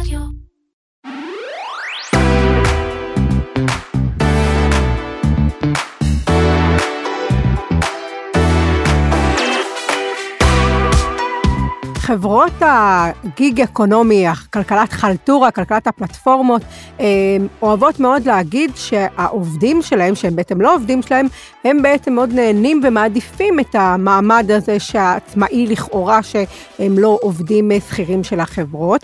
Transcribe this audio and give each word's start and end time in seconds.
רדיו. 0.00 0.20
חברות 12.06 12.52
הגיג 12.60 13.60
אקונומי, 13.60 14.26
כלכלת 14.52 14.92
חלטורה, 14.92 15.50
כלכלת 15.50 15.86
הפלטפורמות, 15.86 16.62
אה, 17.00 17.06
אוהבות 17.62 18.00
מאוד 18.00 18.26
להגיד 18.26 18.70
שהעובדים 18.76 19.82
שלהם, 19.82 20.14
שהם 20.14 20.36
בעצם 20.36 20.60
לא 20.60 20.74
עובדים 20.74 21.02
שלהם, 21.02 21.26
הם 21.64 21.82
בעצם 21.82 22.12
מאוד 22.12 22.32
נהנים 22.32 22.80
ומעדיפים 22.84 23.60
את 23.60 23.74
המעמד 23.74 24.50
הזה 24.50 24.78
שהעצמאי 24.78 25.66
לכאורה, 25.66 26.22
שהם 26.22 26.98
לא 26.98 27.18
עובדים 27.22 27.70
שכירים 27.88 28.24
של 28.24 28.40
החברות. 28.40 29.00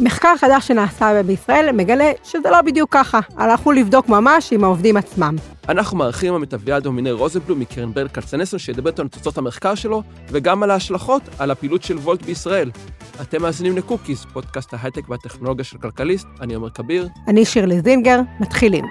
מחקר 0.00 0.34
חדש 0.40 0.68
שנעשה 0.68 1.22
בישראל 1.22 1.72
מגלה 1.72 2.12
שזה 2.24 2.50
לא 2.50 2.62
בדיוק 2.62 2.92
ככה, 2.92 3.20
הלכו 3.36 3.72
לבדוק 3.72 4.08
ממש 4.08 4.52
עם 4.52 4.64
העובדים 4.64 4.96
עצמם. 4.96 5.36
אנחנו 5.68 5.96
מארחים 5.96 6.32
היום 6.32 6.42
את 6.42 6.54
אביעד 6.54 6.86
הומינר 6.86 7.12
רוזנבלום 7.12 7.60
מקרן 7.60 7.92
ברל 7.92 8.08
כצנלסון, 8.08 8.58
שידבר 8.58 8.90
איתנו 8.90 9.02
על 9.02 9.08
תוצאות 9.08 9.38
המחקר 9.38 9.74
שלו, 9.74 10.02
וגם 10.28 10.62
על 10.62 10.70
ההשלכות 10.70 11.22
על 11.38 11.50
הפעילות 11.50 11.82
של 11.82 11.96
וולט 11.98 12.22
בישראל. 12.22 12.70
אתם 13.20 13.42
מאזינים 13.42 13.76
לקוקיס, 13.76 14.26
פודקאסט 14.32 14.74
ההייטק 14.74 15.08
והטכנולוגיה 15.08 15.64
של 15.64 15.78
כלכליסט, 15.78 16.26
אני 16.40 16.54
עומר 16.54 16.70
כביר. 16.70 17.08
אני 17.28 17.44
שירלי 17.44 17.80
זינגר, 17.80 18.20
מתחילים. 18.40 18.84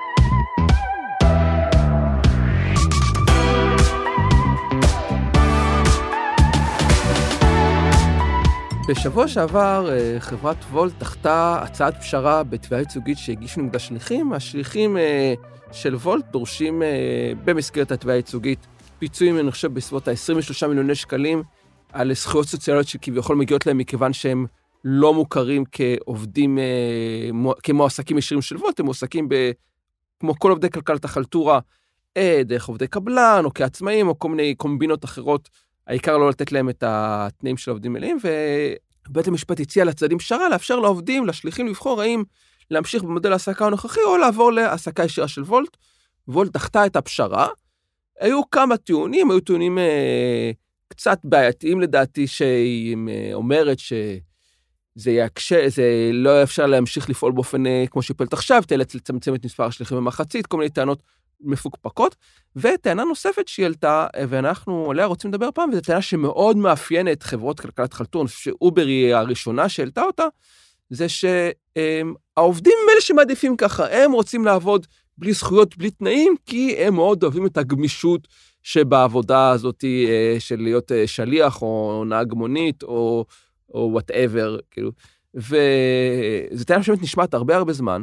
בשבוע 8.88 9.27
שעבר 9.27 9.89
אה, 9.91 10.16
חברת 10.20 10.57
וולט 10.71 10.94
דחתה 10.98 11.59
הצעת 11.62 11.98
פשרה 12.02 12.44
בתביעה 12.44 12.81
ייצוגית 12.81 13.17
שהגישו 13.17 13.61
נגד 13.61 13.75
השליחים. 13.75 14.34
השליחים 14.34 14.97
אה, 14.97 15.33
של 15.72 15.95
וולט 15.95 16.25
דורשים 16.31 16.83
אה, 16.83 17.31
במסגרת 17.45 17.92
התביעה 17.92 18.16
הייצוגית 18.16 18.59
פיצויים, 19.00 19.39
אני 19.39 19.52
חושב, 19.52 19.73
בסביבות 19.73 20.08
ה-23 20.08 20.67
מיליוני 20.67 20.95
שקלים 20.95 21.44
על 21.94 22.14
זכויות 22.14 22.47
סוציאליות 22.47 22.88
שכביכול 22.88 23.36
מגיעות 23.36 23.66
להם 23.66 23.77
מכיוון 23.77 24.14
שהם 24.14 24.45
לא 24.83 25.14
מוכרים 25.14 25.64
כעובדים, 25.72 26.58
כמועסקים 27.64 28.17
ישירים 28.17 28.42
של 28.42 28.58
וולט, 28.58 28.80
הם 28.80 28.86
מועסקים 28.86 29.30
ב... 29.30 29.52
כמו 30.20 30.39
כל 30.39 30.49
עובדי 30.49 30.70
כלכלת 30.70 31.05
החלטורה, 31.05 31.59
דרך 32.45 32.67
עובדי 32.67 32.88
קבלן 32.88 33.42
או 33.45 33.53
כעצמאים 33.53 34.08
או 34.08 34.20
כל 34.20 34.30
מיני 34.30 34.55
קומבינות 34.55 35.05
אחרות 35.05 35.49
העיקר 35.88 36.17
לא 36.17 36.30
לתת 36.30 36.52
להם 36.52 36.69
את 36.69 36.83
התנאים 36.88 37.58
של 37.58 37.72
עובדים 37.72 37.94
מלאים, 37.94 38.17
ובית 39.09 39.28
המשפט 39.28 39.59
הציע 39.59 39.86
לצדדים 39.86 40.17
פשרה 40.17 40.50
לאפשר 40.50 40.80
לעובדים, 40.80 41.25
לשליחים 41.25 41.67
לבחור 41.67 42.02
האם 42.02 42.23
להמשיך 42.72 43.03
במודל 43.03 43.30
ההעסקה 43.30 43.66
הנוכחי 43.66 44.00
או 44.05 44.17
לעבור 44.17 44.52
להעסקה 44.52 45.03
ישירה 45.03 45.27
של 45.27 45.42
וולט. 45.42 45.77
וולט 46.27 46.52
דחתה 46.52 46.86
את 46.86 46.95
הפשרה. 46.95 47.47
היו 48.19 48.50
כמה 48.50 48.77
טיעונים, 48.77 49.31
היו 49.31 49.39
טיעונים 49.39 49.77
אה, 49.77 50.52
קצת 50.88 51.19
בעייתיים 51.23 51.81
לדעתי, 51.81 52.27
שהיא 52.27 52.97
אה, 53.09 53.30
אומרת 53.33 53.80
שזה 53.80 55.11
יקשה, 55.11 55.70
זה 55.70 56.09
לא 56.14 56.44
אפשר 56.44 56.66
להמשיך 56.66 57.09
לפעול 57.09 57.31
באופן 57.31 57.66
אה, 57.66 57.86
כמו 57.92 58.02
שהיא 58.02 58.17
פועלת 58.17 58.33
עכשיו, 58.33 58.64
תאלץ 58.67 58.95
לצמצם 58.95 59.36
את 59.36 59.45
מספר 59.45 59.64
השליחים 59.64 59.97
במחצית, 59.97 60.47
כל 60.47 60.58
מיני 60.58 60.70
טענות 60.70 61.03
מפוקפקות. 61.41 62.16
וטענה 62.55 63.03
נוספת 63.03 63.47
שהיא 63.47 63.64
העלתה, 63.64 64.08
ואנחנו 64.30 64.91
עליה 64.91 65.05
רוצים 65.05 65.30
לדבר 65.31 65.50
פעם, 65.53 65.69
וזו 65.69 65.81
טענה 65.81 66.02
שמאוד 66.02 66.58
מאפיינת 66.58 67.23
חברות 67.23 67.59
כלכלת 67.59 67.94
חושב 67.94 68.27
שאובר 68.27 68.86
היא 68.86 69.16
הראשונה 69.16 69.69
שהעלתה 69.69 70.02
אותה, 70.03 70.25
זה 70.89 71.05
שהעובדים 71.09 72.73
הם 72.83 72.89
אלה 72.94 73.02
שמעדיפים 73.02 73.58
ככה, 73.58 73.86
הם 73.92 74.11
רוצים 74.11 74.45
לעבוד 74.45 74.88
בלי 75.17 75.33
זכויות, 75.33 75.77
בלי 75.77 75.92
תנאים, 75.92 76.36
כי 76.45 76.75
הם 76.77 76.95
מאוד 76.95 77.23
אוהבים 77.23 77.45
את 77.45 77.58
הגמישות 77.58 78.27
שבעבודה 78.64 79.49
הזאת 79.49 79.83
אה, 79.83 80.36
של 80.39 80.61
להיות 80.61 80.92
אה, 80.92 81.08
שליח 81.08 81.61
או 81.61 82.04
נהג 82.08 82.33
מונית 82.33 82.83
או 82.83 83.26
whatever, 83.70 84.58
כאילו. 84.71 84.92
וזו 85.36 86.65
טענה 86.65 86.83
שבאמת 86.83 87.02
נשמעת 87.02 87.33
הרבה 87.33 87.55
הרבה 87.55 87.73
זמן, 87.73 88.02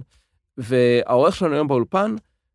והעורך 0.58 1.36
שלנו 1.36 1.54
היום 1.54 1.68
באולפן, 1.68 2.14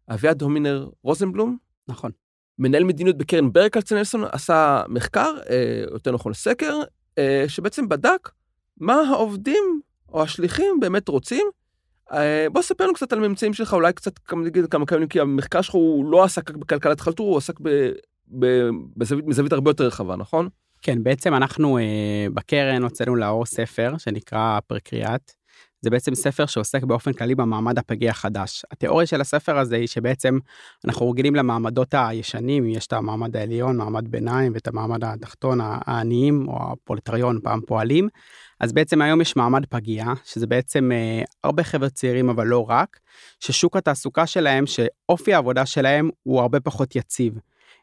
אביעד 0.09 0.41
הומינר 0.41 0.90
רוזנבלום. 1.03 1.57
נכון. 1.88 2.12
מנהל 2.59 2.84
מדיניות 2.84 3.18
בקרן 3.18 3.53
ברל 3.53 3.69
כצנלסון 3.69 4.23
עשה 4.31 4.84
מחקר, 4.88 5.35
אה, 5.50 5.84
יותר 5.91 6.12
נכון 6.12 6.34
סקר, 6.34 6.79
אה, 7.18 7.45
שבעצם 7.47 7.90
בדק 7.90 8.29
מה 8.78 8.94
העובדים 8.94 9.81
או 10.09 10.23
השליחים 10.23 10.79
באמת 10.79 11.07
רוצים. 11.07 11.47
אה, 12.12 12.47
בוא 12.51 12.62
ספר 12.62 12.84
לנו 12.84 12.94
קצת 12.94 13.13
על 13.13 13.23
הממצאים 13.23 13.53
שלך, 13.53 13.73
אולי 13.73 13.94
קצת 13.94 14.13
נגיד 14.34 14.66
כמה 14.66 14.85
כמה, 14.85 15.07
כי 15.07 15.19
המחקר 15.19 15.62
שלך 15.62 15.75
הוא 15.75 16.12
לא 16.12 16.23
עסק 16.23 16.51
בכלכלת 16.51 17.01
חלטור, 17.01 17.29
הוא 17.29 17.38
עסק 17.38 17.59
ב, 17.62 17.91
ב, 18.40 18.69
בזווית, 18.97 19.25
מזווית 19.25 19.53
הרבה 19.53 19.69
יותר 19.69 19.84
רחבה, 19.88 20.16
נכון? 20.16 20.50
כן, 20.81 21.03
בעצם 21.03 21.34
אנחנו 21.34 21.78
אה, 21.78 21.84
בקרן 22.34 22.84
הוצאנו 22.84 23.16
לאור 23.16 23.46
ספר 23.46 23.97
שנקרא 23.97 24.59
פרקריאט, 24.67 25.31
זה 25.82 25.90
בעצם 25.90 26.16
ספר 26.16 26.46
שעוסק 26.46 26.84
באופן 26.84 27.14
כללי 27.14 27.36
במעמד 27.36 27.80
הפגיע 27.80 28.12
החדש. 28.12 28.66
התיאוריה 28.72 29.08
של 29.08 29.22
הספר 29.22 29.58
הזה 29.58 29.76
היא 29.76 29.88
שבעצם 29.88 30.40
אנחנו 30.86 31.10
רגילים 31.10 31.36
למעמדות 31.36 31.94
הישנים, 31.94 32.70
יש 32.70 32.88
את 32.88 32.94
המעמד 32.94 33.38
העליון, 33.38 33.78
מעמד 33.78 34.08
ביניים 34.08 34.54
ואת 34.54 34.68
המעמד 34.68 35.04
התחתון, 35.04 35.60
העניים 35.62 36.48
או 36.48 36.72
הפולטריון, 36.72 37.40
פעם 37.44 37.62
פועלים. 37.68 38.10
אז 38.60 38.74
בעצם 38.74 39.02
היום 39.02 39.22
יש 39.22 39.36
מעמד 39.36 39.66
פגיע, 39.66 40.06
שזה 40.26 40.48
בעצם 40.48 40.92
אה, 40.92 41.22
הרבה 41.44 41.64
חבר'ה 41.64 41.90
צעירים 41.90 42.30
אבל 42.30 42.48
לא 42.48 42.70
רק, 42.70 43.00
ששוק 43.40 43.78
התעסוקה 43.78 44.28
שלהם, 44.28 44.66
שאופי 44.66 45.34
העבודה 45.34 45.66
שלהם 45.66 46.09
הוא 46.24 46.42
הרבה 46.42 46.59
פחות 46.59 46.96
יציב. 46.96 47.34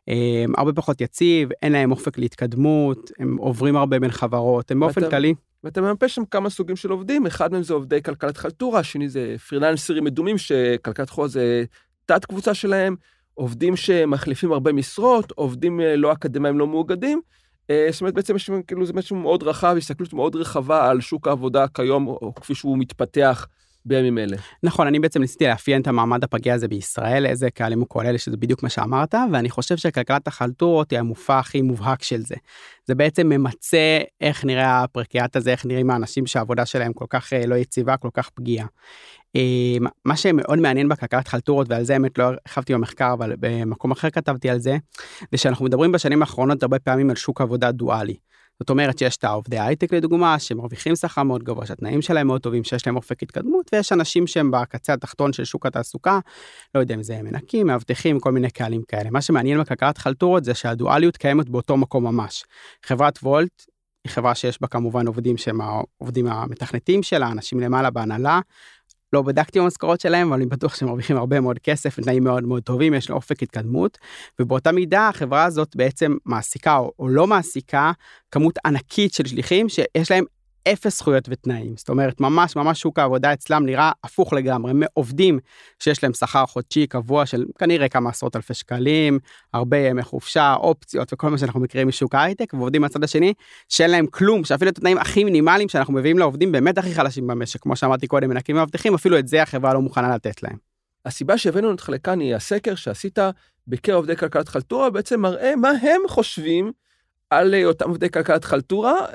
אה, 0.09 0.45
הרבה 0.57 0.73
פחות 0.73 1.01
יציב, 1.01 1.49
אין 1.63 1.73
להם 1.73 1.91
אופק 1.91 2.19
להתקדמות, 2.19 3.11
הם 3.19 3.37
עוברים 3.37 3.77
הרבה 3.77 3.99
בין 3.99 4.11
חברות, 4.11 4.71
הם 4.71 4.81
באופן 4.81 5.11
כללי. 5.11 5.35
ואתה 5.65 5.81
ממפה 5.81 6.09
שם 6.09 6.25
כמה 6.25 6.51
סוגים 6.51 6.77
של 6.77 6.91
עובדים, 6.91 7.27
אחד 7.27 7.53
מהם 7.53 7.63
זה 7.63 7.75
עובדי 7.75 8.03
כלכלת 8.03 8.37
חלטורה, 8.37 8.81
השני 8.81 9.09
זה 9.09 9.35
פרילנסרים 9.49 10.05
מדומים 10.05 10.39
שכלכלת 10.39 11.11
חלטורה 11.11 11.29
זה 11.29 11.65
תת 12.07 12.25
קבוצה 12.25 12.55
שלהם, 12.55 12.97
עובדים 13.35 13.77
שמחליפים 13.77 14.53
הרבה 14.53 14.73
משרות, 14.73 15.33
עובדים 15.33 15.81
אה, 15.81 15.97
לא 15.97 16.13
אקדמיים 16.13 16.59
לא 16.59 16.67
מאוגדים. 16.67 17.21
אה, 17.71 17.89
זאת 17.91 18.01
אומרת, 18.01 18.15
בעצם 18.15 18.37
יש 18.37 18.51
כאילו 18.67 18.87
זה 18.87 18.93
משהו 18.93 19.17
מאוד 19.17 19.43
רחב, 19.43 19.75
הסתכלות 19.79 20.13
מאוד 20.13 20.37
רחבה 20.37 20.91
על 20.91 21.01
שוק 21.01 21.29
העבודה 21.29 21.69
כיום, 21.69 22.07
או 22.07 22.35
כפי 22.35 22.55
שהוא 22.55 22.79
מתפתח 22.79 23.47
בימים 23.87 24.19
אלה. 24.19 24.37
נכון, 24.63 24.87
אני 24.87 25.01
בעצם 25.01 25.21
ניסיתי 25.21 25.47
לאפיין 25.47 25.83
את 25.83 25.87
המעמד 25.87 26.25
הפגיע 26.25 26.55
הזה 26.55 26.69
בישראל, 26.69 27.27
איזה 27.27 27.51
קהלים 27.51 27.81
הוא 27.81 27.89
כולל, 27.89 28.17
שזה 28.17 28.37
בדיוק 28.37 28.63
מה 28.63 28.69
שאמרת, 28.69 29.15
ואני 29.33 29.51
חושב 29.51 29.77
שכלכלת 29.77 30.29
החלטורות 30.29 30.91
היא 30.91 30.99
המופע 30.99 31.39
הכי 31.39 31.63
מובהק 31.63 32.03
של 32.03 32.21
זה. 32.21 32.35
זה 32.87 32.95
בעצם 32.95 33.29
ממצה 33.29 33.99
איך 34.21 34.45
נראה 34.45 34.83
הפרקיאט 34.83 35.37
הזה, 35.37 35.51
איך 35.51 35.67
נראים 35.67 35.91
האנשים 35.91 36.27
שהעבודה 36.27 36.67
שלהם 36.67 36.93
כל 36.93 37.07
כך 37.11 37.33
אה, 37.33 37.47
לא 37.47 37.55
יציבה, 37.55 37.97
כל 37.97 38.11
כך 38.15 38.31
פגיעה. 38.31 38.67
אה, 39.37 39.77
מה 40.05 40.17
שמאוד 40.17 40.59
מעניין 40.59 40.89
בכלכלת 40.89 41.29
חלטורות 41.29 41.67
ועל 41.71 41.85
זה 41.85 41.93
האמת 41.93 42.19
לא 42.19 42.25
הרחבתי 42.25 42.75
במחקר 42.75 43.13
אבל 43.13 43.33
במקום 43.41 43.91
אחר 43.91 44.11
כתבתי 44.11 44.51
על 44.51 44.59
זה 44.59 44.77
זה 45.33 45.39
שאנחנו 45.39 45.65
מדברים 45.65 45.93
בשנים 45.93 46.23
האחרונות 46.23 46.63
הרבה 46.63 46.79
פעמים 46.79 47.11
על 47.11 47.17
שוק 47.17 47.41
עבודה 47.41 47.73
דואלי. 47.73 48.17
זאת 48.61 48.71
אומרת 48.71 48.99
שיש 48.99 49.17
את 49.17 49.25
העובדי 49.25 49.59
הייטק 49.59 49.93
לדוגמה 49.93 50.39
שמרוויחים 50.39 50.97
שכר 50.97 51.23
מאוד 51.23 51.43
גבוה 51.43 51.67
שהתנאים 51.67 52.03
שלהם 52.03 52.27
מאוד 52.27 52.41
טובים 52.41 52.65
שיש 52.65 52.87
להם 52.87 52.97
אופק 52.97 53.23
התקדמות 53.23 53.71
ויש 53.73 53.93
אנשים 53.93 54.27
שהם 54.27 54.51
בקצה 54.51 54.93
התחתון 54.93 55.33
של 55.33 55.45
שוק 55.45 55.67
התעסוקה 55.67 56.19
לא 56.75 56.81
יודע 56.81 56.95
אם 56.95 57.03
זה 57.03 57.23
מנקים 57.23 57.67
מאבטחים 57.67 58.21
כל 58.21 58.33
מיני 58.33 58.51
קהלים 58.51 58.83
כאלה 58.89 59.11
מה 59.11 59.21
שמעניין 59.21 59.61
בכלכלת 59.61 59.99
חלטורות 59.99 60.45
זה 60.45 60.55
שהדואליות 60.55 61.17
קיימת 61.17 61.49
באותו 61.49 61.77
מקום 61.77 62.05
ממש. 62.05 62.45
חברת 62.83 63.19
וולט 63.23 63.65
היא 64.05 64.13
חברה 64.13 64.35
שיש 64.35 64.61
בה 64.61 64.69
כמובן 64.69 65.07
עובדים 65.07 65.37
שהם 65.37 65.61
העובדים 65.61 66.27
המתכנתים 66.27 67.03
שלה 67.03 67.29
אנשים 67.29 67.61
למעלה 67.61 67.91
בהנהלה 67.91 68.41
לא 69.15 69.23
בדקתי 69.23 69.61
במשכורות 69.61 70.01
שלהם 70.01 70.29
אבל 70.29 70.37
אני 70.37 70.47
בטוח 70.47 70.75
שהם 70.75 70.89
מרוויחים 70.89 71.17
הרבה 71.17 71.41
מאוד 71.41 71.59
כסף 71.59 72.01
תנאים 72.01 72.25
מאוד 72.25 72.45
מאוד 72.45 72.63
טובים 72.63 72.95
יש 72.95 73.11
לו 73.11 73.17
אופק 73.17 73.43
התקדמות. 73.43 73.99
ובאותה 74.41 74.73
מידה 74.73 75.09
החברה 75.09 75.45
הזאת 75.45 75.77
בעצם 75.77 76.17
מעסיקה 76.25 76.77
או, 76.77 76.93
או 76.99 77.09
לא 77.09 77.27
מעסיקה 77.27 77.93
כמות 78.31 78.59
ענקית 78.67 79.15
של 79.15 79.27
שליחים 79.27 79.69
שיש 79.69 80.11
להם 80.11 80.25
אפס 80.69 80.99
זכויות 80.99 81.29
ותנאים 81.31 81.77
זאת 81.77 81.89
אומרת 81.89 82.21
ממש 82.21 82.57
ממש 82.57 82.81
שוק 82.81 82.99
העבודה 82.99 83.33
אצלם 83.33 83.67
נראה 83.67 83.93
הפוך 84.05 84.33
לגמרי 84.33 84.73
מעובדים 84.75 85.39
שיש 85.79 86.03
להם 86.03 86.13
שכר 86.13 86.47
חודשי 86.47 86.87
קבוע 86.87 87.27
של 87.27 87.45
כנראה 87.59 87.89
כמה 87.89 88.11
עשרות 88.11 88.37
אלפי 88.37 88.55
שקלים 88.55 89.19
הרבה 89.53 89.77
ימי 89.77 90.03
חופשה 90.03 90.55
אופציות 90.55 91.13
וכל 91.13 91.31
מה 91.31 91.39
שאנחנו 91.39 91.61
מכירים 91.61 91.89
משוק 91.89 92.15
ההייטק 92.15 92.55
ועובדים 92.55 92.83
מהצד 92.83 93.05
השני 93.05 93.35
שאין 93.69 93.91
להם 93.91 94.07
כלום 94.07 94.45
שאפילו 94.45 94.71
את 94.71 94.79
התנאים 94.79 94.99
הכי 94.99 95.25
מינימליים 95.25 95.69
שאנחנו 95.69 95.95
מביאים 95.95 96.19
לעובדים 96.19 96.53
באמת 96.53 96.79
הכי 96.79 96.95
חלשים 96.95 97.27
במשק 97.27 97.61
כמו 97.61 97.77
שאמרתי 97.77 98.07
קודם 98.07 98.29
מנקים 98.29 98.57
ומאבטחים 98.57 98.95
אפילו 98.95 99.19
את 99.19 99.29
זה 99.29 99.43
החברה 99.43 99.75
לא 99.75 99.81
מוכנה 99.81 100.15
לתת 100.15 100.43
להם. 100.43 100.57
הסיבה 101.05 101.39
שהבאנו 101.39 101.71
אותך 101.71 101.89
לכאן 101.89 102.21
היא 102.21 102.35
הסקר 102.35 102.75
שעשית 102.75 103.19
בקרב 103.67 103.97
עובדי 103.97 104.17
כלכלת 104.17 104.49
חלטורה 104.49 104.91
בעצם 104.91 105.21
מראה 105.21 105.57
מה 105.57 105.71
הם 105.71 106.01
חושבים 106.09 106.73
על 107.31 107.55
אותם 107.65 107.89
עובדי 107.89 108.11
כלכלת 108.11 108.45
חלטורה. 108.45 109.07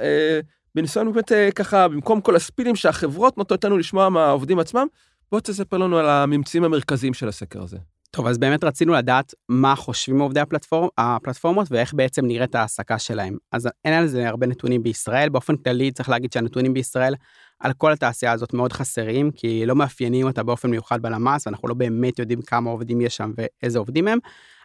בניסיון 0.76 1.14
באמת 1.14 1.32
אה, 1.32 1.50
ככה, 1.56 1.88
במקום 1.88 2.22
כל 2.22 2.36
הספינים 2.36 2.76
שהחברות 2.76 3.38
נותנות 3.38 3.64
לנו 3.64 3.78
לשמוע 3.78 4.10
מהעובדים 4.10 4.60
עצמם, 4.60 4.88
בוא 5.32 5.40
תספר 5.40 5.78
לנו 5.78 5.98
על 5.98 6.10
הממצאים 6.10 6.64
המרכזיים 6.64 7.14
של 7.14 7.28
הסקר 7.28 7.64
הזה. 7.64 7.78
טוב, 8.12 8.28
אז 8.28 8.38
באמת 8.38 8.64
רצינו 8.64 8.94
לדעת 8.94 9.34
מה 9.50 9.76
חושבים 9.76 10.20
עובדי 10.20 10.40
הפלטפורמ, 10.40 10.88
הפלטפורמות 10.98 11.68
ואיך 11.72 11.94
בעצם 11.94 12.26
נראית 12.26 12.56
ההעסקה 12.56 13.00
שלהם. 13.00 13.38
אז 13.52 13.70
אין 13.86 13.94
על 13.94 14.08
זה 14.08 14.28
הרבה 14.28 14.48
נתונים 14.48 14.84
בישראל, 14.84 15.30
באופן 15.30 15.58
כללי 15.58 15.92
צריך 15.92 16.10
להגיד 16.10 16.34
שהנתונים 16.34 16.74
בישראל 16.74 17.16
על 17.60 17.74
כל 17.74 17.92
התעשייה 17.92 18.32
הזאת 18.32 18.54
מאוד 18.54 18.74
חסרים, 18.74 19.32
כי 19.32 19.66
לא 19.66 19.76
מאפיינים 19.76 20.28
אותה 20.28 20.44
באופן 20.44 20.70
מיוחד 20.70 21.02
בלמ"ס, 21.02 21.48
ואנחנו 21.48 21.68
לא 21.68 21.74
באמת 21.74 22.20
יודעים 22.20 22.42
כמה 22.42 22.70
עובדים 22.70 23.02
יש 23.02 23.18
שם 23.18 23.32
ואיזה 23.38 23.80
עובדים 23.80 24.08
הם. 24.08 24.20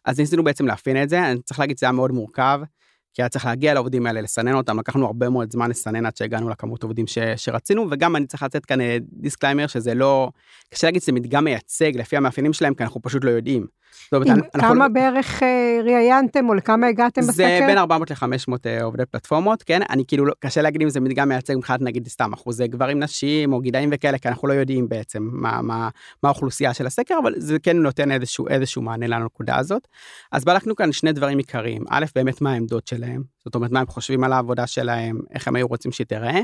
אז 0.04 0.20
ניסינו 0.20 0.44
בעצם 0.44 0.66
לאפיין 0.66 1.02
את 1.02 1.08
זה, 1.08 1.30
אני 1.30 1.42
צריך 1.42 1.60
להגיד 1.60 1.78
שזה 1.78 1.86
היה 1.86 1.92
מאוד 1.92 2.10
מורכב. 2.10 2.60
כי 3.14 3.22
היה 3.22 3.28
צריך 3.28 3.46
להגיע 3.46 3.74
לעובדים 3.74 4.06
האלה, 4.06 4.20
לסנן 4.20 4.54
אותם, 4.54 4.78
לקחנו 4.78 5.06
הרבה 5.06 5.28
מאוד 5.28 5.52
זמן 5.52 5.70
לסנן 5.70 6.06
עד 6.06 6.16
שהגענו 6.16 6.48
לכמות 6.48 6.82
עובדים 6.82 7.06
ש, 7.06 7.18
שרצינו, 7.36 7.86
וגם 7.90 8.16
אני 8.16 8.26
צריך 8.26 8.42
לתת 8.42 8.64
כאן 8.64 8.78
disclaimer 9.12 9.62
אה, 9.62 9.68
שזה 9.68 9.94
לא, 9.94 10.30
קשה 10.70 10.86
להגיד 10.86 11.02
שזה 11.02 11.12
מדגם 11.12 11.44
מייצג 11.44 11.92
לפי 11.96 12.16
המאפיינים 12.16 12.52
שלהם, 12.52 12.74
כי 12.74 12.82
אנחנו 12.82 13.02
פשוט 13.02 13.24
לא 13.24 13.30
יודעים. 13.30 13.66
אומרת, 14.12 14.28
גם 14.28 14.38
אנחנו... 14.54 14.74
כמה 14.74 14.88
בערך 14.88 15.42
אה, 15.42 15.80
ראיינתם 15.84 16.48
או 16.48 16.54
לכמה 16.54 16.86
הגעתם 16.86 17.20
בסקר? 17.20 17.34
זה 17.34 17.60
בין 17.66 17.78
400 17.78 18.10
ל-500 18.10 18.52
אה, 18.66 18.82
עובדי 18.82 19.06
פלטפורמות, 19.06 19.62
כן? 19.62 19.80
אני 19.90 20.04
כאילו, 20.06 20.26
לא- 20.26 20.34
קשה 20.40 20.62
להגיד 20.62 20.82
אם 20.82 20.88
זה 20.88 21.00
מדגם 21.00 21.28
מייצג 21.28 21.54
מבחינת 21.56 21.80
נגיד 21.80 22.08
סתם 22.08 22.32
אחוזי 22.32 22.68
גברים 22.68 23.02
נשים 23.02 23.52
או 23.52 23.60
גילאים 23.60 23.90
וכאלה, 23.92 24.18
כי 24.18 24.28
אנחנו 24.28 24.48
לא 24.48 24.52
יודעים 24.52 24.88
בעצם 24.88 25.28
מה, 25.32 25.62
מה, 25.62 25.88
מה 26.22 26.28
האוכלוסייה 26.28 26.74
של 26.74 26.86
הסקר, 26.86 27.14
אבל 27.22 27.32
זה 27.36 27.58
כן 27.58 27.76
נותן 27.76 28.12
איזשהו, 28.12 28.48
איזשהו 28.48 28.82
מענה 28.82 29.06
לנקודה 29.06 29.56
הזאת. 29.56 29.88
אז 30.32 30.44
בדקנו 30.44 30.76
כאן 30.76 30.92
שני 30.92 31.12
דברים 31.12 31.38
עיקריים. 31.38 31.84
א', 31.90 32.04
באמת 32.14 32.40
מה 32.40 32.52
העמדות 32.52 32.86
שלהם, 32.86 33.22
זאת 33.44 33.54
אומרת 33.54 33.70
מה 33.70 33.80
הם 33.80 33.86
חושבים 33.86 34.24
על 34.24 34.32
העבודה 34.32 34.66
שלהם, 34.66 35.20
איך 35.34 35.48
הם 35.48 35.56
היו 35.56 35.66
רוצים 35.66 35.92
שהיא 35.92 36.06
תיראה, 36.06 36.40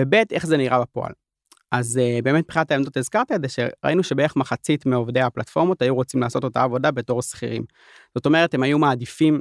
וב', 0.00 0.14
איך 0.32 0.46
זה 0.46 0.56
נראה 0.56 0.80
בפועל. 0.80 1.12
אז 1.78 2.00
uh, 2.02 2.22
באמת 2.22 2.44
מבחינת 2.44 2.70
העמדות 2.70 2.96
הזכרתי 2.96 3.34
את 3.34 3.42
זה 3.42 3.48
שראינו 3.48 4.02
שבערך 4.02 4.36
מחצית 4.36 4.86
מעובדי 4.86 5.20
הפלטפורמות 5.20 5.82
היו 5.82 5.94
רוצים 5.94 6.20
לעשות 6.20 6.44
אותה 6.44 6.62
עבודה 6.62 6.90
בתור 6.90 7.22
שכירים. 7.22 7.64
זאת 8.14 8.26
אומרת 8.26 8.54
הם 8.54 8.62
היו 8.62 8.78
מעדיפים 8.78 9.40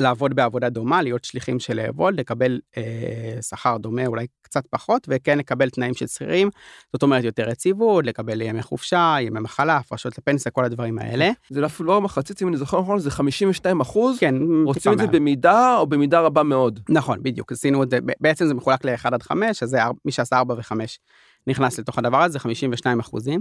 לעבוד 0.00 0.34
בעבודה 0.34 0.68
דומה, 0.68 1.02
להיות 1.02 1.24
שליחים 1.24 1.58
של 1.58 1.80
וולד, 1.94 2.20
לקבל 2.20 2.60
אה, 2.76 3.42
שכר 3.42 3.76
דומה, 3.76 4.06
אולי 4.06 4.26
קצת 4.42 4.66
פחות, 4.66 5.06
וכן 5.10 5.38
לקבל 5.38 5.70
תנאים 5.70 5.94
של 5.94 6.06
שכירים, 6.06 6.50
זאת 6.92 7.02
אומרת 7.02 7.24
יותר 7.24 7.48
יציבות, 7.50 8.06
לקבל 8.06 8.40
ימי 8.40 8.62
חופשה, 8.62 9.16
ימי 9.20 9.40
מחלה, 9.40 9.76
הפרשות 9.76 10.18
לפנסיה, 10.18 10.52
כל 10.52 10.64
הדברים 10.64 10.98
האלה. 10.98 11.30
זה 11.50 11.66
אפילו 11.66 11.88
לא 11.88 12.00
מחצית, 12.00 12.42
אם 12.42 12.48
אני 12.48 12.56
זוכר 12.56 12.80
נכון, 12.80 12.98
זה 12.98 13.10
52 13.10 13.80
אחוז, 13.80 14.18
כן, 14.18 14.34
רוצים 14.64 14.92
את 14.92 14.98
זה 14.98 15.06
במידה 15.06 15.76
או 15.76 15.86
במידה 15.86 16.20
רבה 16.20 16.42
מאוד. 16.42 16.80
נכון, 16.88 17.22
בדיוק, 17.22 17.52
עשינו 17.52 17.82
את 17.82 17.90
זה, 17.90 17.98
בעצם 18.20 18.46
זה 18.46 18.54
מחולק 18.54 18.84
ל-1 18.84 19.06
עד 19.12 19.22
5, 19.22 19.62
אז 19.62 19.68
זה 19.68 19.78
מי 20.04 20.12
שעשה 20.12 20.38
4 20.38 20.54
ו-5 20.54 20.72
נכנס 21.46 21.78
לתוך 21.78 21.98
הדבר 21.98 22.22
הזה, 22.22 22.38
52 22.38 23.00
אחוזים. 23.00 23.40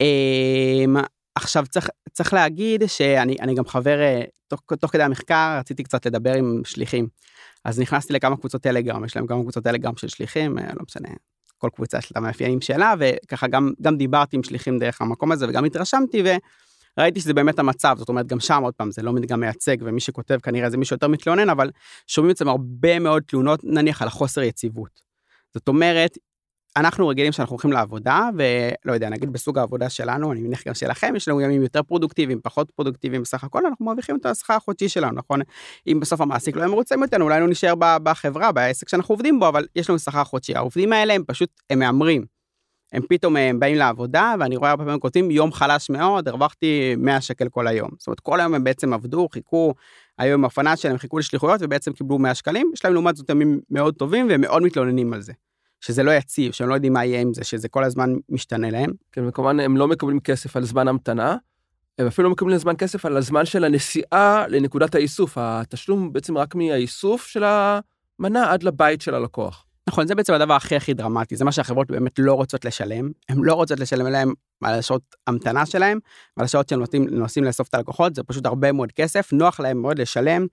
אמ, 0.00 0.96
עכשיו 1.34 1.64
צריך, 1.70 1.88
צריך 2.12 2.32
להגיד 2.32 2.82
שאני 2.86 3.54
גם 3.54 3.64
חבר, 3.64 4.00
אה, 4.00 4.22
תוך, 4.48 4.62
תוך 4.80 4.92
כדי 4.92 5.02
המחקר 5.02 5.56
רציתי 5.58 5.82
קצת 5.82 6.06
לדבר 6.06 6.34
עם 6.34 6.62
שליחים. 6.64 7.08
אז 7.64 7.80
נכנסתי 7.80 8.12
לכמה 8.12 8.36
קבוצות 8.36 8.62
טלגרם, 8.62 9.04
יש 9.04 9.16
להם 9.16 9.26
כמה 9.26 9.42
קבוצות 9.42 9.64
טלגרם 9.64 9.96
של 9.96 10.08
שליחים, 10.08 10.58
אה, 10.58 10.64
לא 10.74 10.82
משנה, 10.88 11.08
כל 11.58 11.68
קבוצה 11.74 11.98
יש 11.98 12.12
לה 12.14 12.20
המאפיינים 12.20 12.60
שלה, 12.60 12.94
וככה 12.98 13.46
גם, 13.48 13.72
גם 13.80 13.96
דיברתי 13.96 14.36
עם 14.36 14.42
שליחים 14.42 14.78
דרך 14.78 15.00
המקום 15.00 15.32
הזה 15.32 15.48
וגם 15.48 15.64
התרשמתי 15.64 16.22
וראיתי 16.96 17.20
שזה 17.20 17.34
באמת 17.34 17.58
המצב, 17.58 17.96
זאת 17.98 18.08
אומרת 18.08 18.26
גם 18.26 18.40
שם 18.40 18.62
עוד 18.62 18.74
פעם 18.74 18.90
זה 18.90 19.02
לא 19.02 19.12
מדגם 19.12 19.40
מייצג 19.40 19.76
ומי 19.80 20.00
שכותב 20.00 20.38
כנראה 20.42 20.70
זה 20.70 20.76
מישהו 20.76 20.94
יותר 20.94 21.08
מתלונן, 21.08 21.50
אבל 21.50 21.70
שומעים 22.06 22.30
אצלם 22.30 22.48
הרבה 22.48 22.98
מאוד 22.98 23.22
תלונות 23.26 23.60
נניח 23.64 24.02
על 24.02 24.08
החוסר 24.08 24.42
יציבות. 24.42 25.00
זאת 25.54 25.68
אומרת, 25.68 26.18
אנחנו 26.76 27.08
רגילים 27.08 27.32
שאנחנו 27.32 27.54
הולכים 27.54 27.72
לעבודה 27.72 28.28
ולא 28.36 28.92
יודע 28.92 29.08
נגיד 29.08 29.32
בסוג 29.32 29.58
העבודה 29.58 29.88
שלנו 29.88 30.32
אני 30.32 30.40
מניח 30.40 30.68
גם 30.68 30.74
שלכם 30.74 31.16
יש 31.16 31.28
לנו 31.28 31.40
ימים 31.40 31.62
יותר 31.62 31.82
פרודוקטיביים 31.82 32.40
פחות 32.42 32.70
פרודוקטיביים 32.70 33.22
בסך 33.22 33.44
הכל 33.44 33.66
אנחנו 33.66 33.84
מרוויחים 33.84 34.16
את 34.16 34.26
השכר 34.26 34.54
החודשי 34.54 34.88
שלנו 34.88 35.14
נכון 35.14 35.40
אם 35.86 36.00
בסוף 36.00 36.20
המעסיק 36.20 36.56
לא 36.56 36.60
היה 36.60 36.70
מרוצה 36.70 36.96
מאיתנו 36.96 37.24
אולי 37.24 37.40
לא 37.40 37.48
נשאר 37.48 37.74
בחברה 37.78 38.52
בעסק 38.52 38.88
שאנחנו 38.88 39.12
עובדים 39.12 39.40
בו 39.40 39.48
אבל 39.48 39.66
יש 39.76 39.90
לנו 39.90 39.98
שכר 39.98 40.24
חודשי 40.24 40.54
העובדים 40.54 40.92
האלה 40.92 41.14
הם 41.14 41.24
פשוט 41.26 41.50
הם 41.70 41.78
מהמרים. 41.78 42.24
הם 42.92 43.02
פתאום 43.08 43.36
הם 43.36 43.60
באים 43.60 43.76
לעבודה 43.76 44.34
ואני 44.40 44.56
רואה 44.56 44.70
הרבה 44.70 44.84
פעמים 44.84 45.00
כותבים 45.00 45.30
יום 45.30 45.52
חלש 45.52 45.90
מאוד 45.90 46.28
הרווחתי 46.28 46.94
100 46.98 47.20
שקל 47.20 47.48
כל 47.48 47.66
היום 47.66 47.90
זאת 47.98 48.06
אומרת 48.06 48.20
כל 48.20 48.40
היום 48.40 48.54
הם 48.54 48.64
בעצם 48.64 48.92
עבדו 48.92 49.28
חיכו 49.32 49.74
היו 50.18 50.34
עם 50.34 50.44
הפנה 50.44 50.76
שלהם 50.76 50.98
חיכו 50.98 51.18
לשליחויות 51.18 51.60
ובעצם 51.62 51.92
קיבלו 51.92 52.18
100 52.18 52.34
שקלים 52.34 52.70
יש 52.74 52.84
להם 52.84 52.94
לעומת 52.94 53.16
זאת 53.16 53.30
ימים 53.30 53.60
מאוד 53.70 53.94
טובים 53.94 54.28
והם 54.28 54.40
מאוד 54.40 54.62
מתלוננים 54.62 55.12
על 55.12 55.20
זה. 55.22 55.32
שזה 55.84 56.02
לא 56.02 56.10
יציב, 56.10 56.52
שהם 56.52 56.68
לא 56.68 56.74
יודעים 56.74 56.92
מה 56.92 57.04
יהיה 57.04 57.20
עם 57.20 57.34
זה, 57.34 57.44
שזה 57.44 57.68
כל 57.68 57.84
הזמן 57.84 58.14
משתנה 58.28 58.70
להם. 58.70 58.90
כן, 59.12 59.28
וכמובן 59.28 59.60
הם 59.60 59.76
לא 59.76 59.88
מקבלים 59.88 60.20
כסף 60.20 60.56
על 60.56 60.64
זמן 60.64 60.88
המתנה, 60.88 61.36
הם 61.98 62.06
אפילו 62.06 62.28
לא 62.28 62.32
מקבלים 62.32 62.58
זמן 62.58 62.74
כסף 62.78 63.06
על 63.06 63.16
הזמן 63.16 63.44
של 63.44 63.64
הנסיעה 63.64 64.44
לנקודת 64.48 64.94
האיסוף. 64.94 65.38
התשלום 65.40 66.12
בעצם 66.12 66.38
רק 66.38 66.54
מהאיסוף 66.54 67.26
של 67.26 67.44
המנה 67.44 68.52
עד 68.52 68.62
לבית 68.62 69.00
של 69.00 69.14
הלקוח. 69.14 69.64
נכון, 69.88 70.06
זה 70.06 70.14
בעצם 70.14 70.34
הדבר 70.34 70.54
הכי 70.54 70.76
הכי 70.76 70.94
דרמטי, 70.94 71.36
זה 71.36 71.44
מה 71.44 71.52
שהחברות 71.52 71.90
באמת 71.90 72.18
לא 72.18 72.34
רוצות 72.34 72.64
לשלם, 72.64 73.10
הן 73.28 73.38
לא 73.38 73.54
רוצות 73.54 73.80
לשלם 73.80 74.06
להם 74.06 74.32
על 74.64 74.78
השעות 74.78 75.02
המתנה 75.26 75.66
שלהם, 75.66 75.98
ועל 76.36 76.44
השעות 76.44 76.68
שהם 76.68 76.80
נוסעים, 76.80 77.06
נוסעים 77.10 77.44
לאסוף 77.44 77.68
את 77.68 77.74
הלקוחות, 77.74 78.14
זה 78.14 78.22
פשוט 78.22 78.46
הרבה 78.46 78.72
מאוד 78.72 78.92
כסף, 78.92 79.32
נוח 79.32 79.60
להם 79.60 79.82
מאוד 79.82 79.98
לשלם 79.98 80.46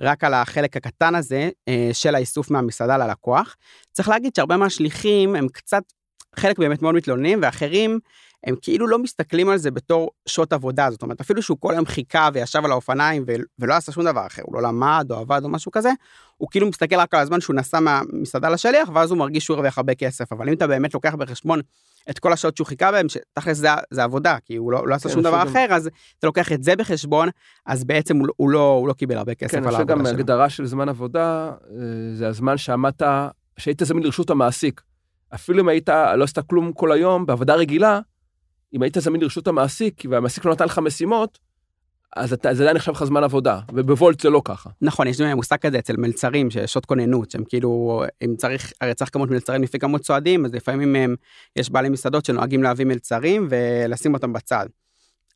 רק 0.00 0.24
על 0.24 0.34
החלק 0.34 0.76
הקטן 0.76 1.14
הזה 1.14 1.50
אה, 1.68 1.90
של 1.92 2.14
האיסוף 2.14 2.50
מהמסעדה 2.50 2.96
ללקוח. 2.96 3.56
צריך 3.92 4.08
להגיד 4.08 4.34
שהרבה 4.34 4.56
מהשליחים 4.56 5.36
הם 5.36 5.48
קצת, 5.48 5.82
חלק 6.36 6.58
באמת 6.58 6.82
מאוד 6.82 6.94
מתלוננים 6.94 7.38
ואחרים 7.42 7.98
הם 8.46 8.54
כאילו 8.62 8.86
לא 8.86 8.98
מסתכלים 8.98 9.48
על 9.48 9.58
זה 9.58 9.70
בתור 9.70 10.10
שעות 10.26 10.52
עבודה 10.52 10.90
זאת 10.90 11.02
אומרת 11.02 11.20
אפילו 11.20 11.42
שהוא 11.42 11.56
כל 11.60 11.72
היום 11.72 11.86
חיכה 11.86 12.28
וישב 12.32 12.64
על 12.64 12.70
האופניים 12.70 13.24
ולא 13.58 13.74
עשה 13.74 13.92
שום 13.92 14.04
דבר 14.04 14.26
אחר 14.26 14.42
הוא 14.44 14.54
לא 14.54 14.62
למד 14.62 15.06
או 15.10 15.16
עבד 15.16 15.40
או 15.44 15.48
משהו 15.48 15.72
כזה 15.72 15.90
הוא 16.36 16.48
כאילו 16.50 16.68
מסתכל 16.68 16.96
רק 16.96 17.14
על 17.14 17.20
הזמן 17.20 17.40
שהוא 17.40 17.56
נסע 17.56 17.80
מהמסעדה 17.80 18.48
לשליח 18.48 18.88
ואז 18.94 19.10
הוא 19.10 19.18
מרגיש 19.18 19.44
שהוא 19.44 19.54
הרוויח 19.54 19.78
הרבה 19.78 19.94
כסף 19.94 20.32
אבל 20.32 20.48
אם 20.48 20.54
אתה 20.54 20.66
באמת 20.66 20.94
לוקח 20.94 21.14
בחשבון 21.14 21.60
את 22.10 22.18
כל 22.18 22.32
השעות 22.32 22.56
שהוא 22.56 22.66
חיכה 22.66 22.92
בהם 22.92 23.08
שתכלס 23.08 23.56
זה, 23.56 23.68
זה 23.90 24.04
עבודה 24.04 24.36
כי 24.44 24.56
הוא 24.56 24.72
לא, 24.72 24.88
לא 24.88 24.94
עשה 24.94 25.08
כן, 25.08 25.14
שום 25.14 25.22
דבר 25.22 25.40
גם... 25.40 25.48
אחר 25.48 25.66
אז 25.70 25.90
אתה 26.18 26.26
לוקח 26.26 26.52
את 26.52 26.62
זה 26.62 26.76
בחשבון 26.76 27.28
אז 27.66 27.84
בעצם 27.84 28.16
הוא, 28.16 28.28
הוא, 28.36 28.50
לא, 28.50 28.76
הוא 28.80 28.88
לא 28.88 28.92
קיבל 28.92 29.16
הרבה 29.16 29.34
כסף 29.34 29.52
כן, 29.52 29.58
על 29.58 29.74
העבודה 29.74 29.94
שלו. 29.94 30.04
כן, 30.04 30.10
גם 30.10 30.14
הגדרה 30.14 30.48
של 30.48 30.66
זמן 30.66 30.88
עבודה 30.88 31.52
אה, 31.70 31.76
זה 32.14 32.28
הזמן 32.28 32.56
שעמדת 32.56 33.02
שהיית 33.56 33.82
זמין 33.84 34.02
לרשות 34.02 34.30
המעסיק. 34.30 34.80
אפילו 35.34 35.60
אם 35.60 35.68
היית 35.68 35.88
לא 35.88 36.24
עשית 36.24 36.38
כלום 36.38 36.72
כל 36.72 36.92
היום 36.92 37.26
בעבודה 37.26 37.54
רגילה 37.54 38.00
אם 38.72 38.82
היית 38.82 38.96
זמין 39.00 39.20
לרשות 39.20 39.48
המעסיק 39.48 40.02
והמעסיק 40.10 40.44
לא 40.44 40.52
נתן 40.52 40.64
לך 40.64 40.78
משימות, 40.78 41.38
אז 42.16 42.32
אתה, 42.32 42.54
זה 42.54 42.62
עדיין 42.62 42.76
נחשב 42.76 42.92
לך 42.92 43.04
זמן 43.04 43.24
עבודה, 43.24 43.60
ובוולט 43.72 44.20
זה 44.20 44.30
לא 44.30 44.42
ככה. 44.44 44.70
נכון, 44.82 45.06
יש 45.06 45.20
מושג 45.20 45.56
כזה 45.56 45.78
אצל 45.78 45.96
מלצרים, 45.96 46.48
שעות 46.66 46.86
כוננות, 46.86 47.30
שהם 47.30 47.44
כאילו, 47.44 48.02
אם 48.24 48.34
צריך, 48.36 48.72
הרי 48.80 48.94
צריך 48.94 49.10
כמות 49.12 49.30
מלצרים 49.30 49.62
לפי 49.62 49.78
כמות 49.78 50.00
צועדים, 50.00 50.44
אז 50.44 50.54
לפעמים 50.54 50.96
הם, 50.96 51.14
יש 51.56 51.70
בעלי 51.70 51.88
מסעדות 51.88 52.24
שנוהגים 52.24 52.62
להביא 52.62 52.84
מלצרים 52.84 53.48
ולשים 53.50 54.14
אותם 54.14 54.32
בצד. 54.32 54.66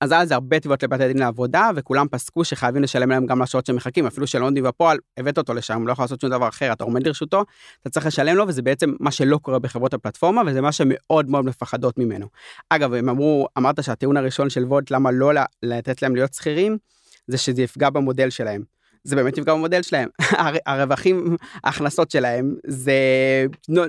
אז 0.00 0.12
היה 0.12 0.22
לזה 0.22 0.34
הרבה 0.34 0.60
תביעות 0.60 0.82
לבתי 0.82 1.04
הדין 1.04 1.18
לעבודה, 1.18 1.70
וכולם 1.76 2.06
פסקו 2.08 2.44
שחייבים 2.44 2.82
לשלם 2.82 3.10
להם 3.10 3.26
גם 3.26 3.42
לשעות 3.42 3.66
שהם 3.66 3.76
מחכים, 3.76 4.06
אפילו 4.06 4.26
שלא 4.26 4.46
עומדים 4.46 4.64
בפועל, 4.64 4.98
הבאת 5.16 5.38
אותו 5.38 5.54
לשם, 5.54 5.86
לא 5.86 5.92
יכול 5.92 6.02
לעשות 6.02 6.20
שום 6.20 6.30
דבר 6.30 6.48
אחר, 6.48 6.72
אתה 6.72 6.84
עומד 6.84 7.06
לרשותו, 7.06 7.44
אתה 7.82 7.90
צריך 7.90 8.06
לשלם 8.06 8.36
לו, 8.36 8.48
וזה 8.48 8.62
בעצם 8.62 8.94
מה 9.00 9.10
שלא 9.10 9.36
קורה 9.36 9.58
בחברות 9.58 9.94
הפלטפורמה, 9.94 10.42
וזה 10.46 10.60
מה 10.60 10.72
שמאוד 10.72 11.30
מאוד 11.30 11.44
מפחדות 11.44 11.98
ממנו. 11.98 12.26
אגב, 12.70 12.94
הם 12.94 13.08
אמרו, 13.08 13.48
אמרת 13.58 13.84
שהטיעון 13.84 14.16
הראשון 14.16 14.50
של 14.50 14.64
וולט, 14.64 14.90
למה 14.90 15.10
לא 15.10 15.32
לתת 15.62 16.02
להם 16.02 16.14
להיות 16.14 16.34
שכירים, 16.34 16.78
זה 17.26 17.38
שזה 17.38 17.62
יפגע 17.62 17.90
במודל 17.90 18.30
שלהם. 18.30 18.74
זה 19.04 19.16
באמת 19.16 19.38
יפגע 19.38 19.54
במודל 19.54 19.82
שלהם. 19.82 20.08
הרווחים, 20.66 21.36
ההכנסות 21.64 22.10
שלהם, 22.10 22.54
זה 22.66 22.92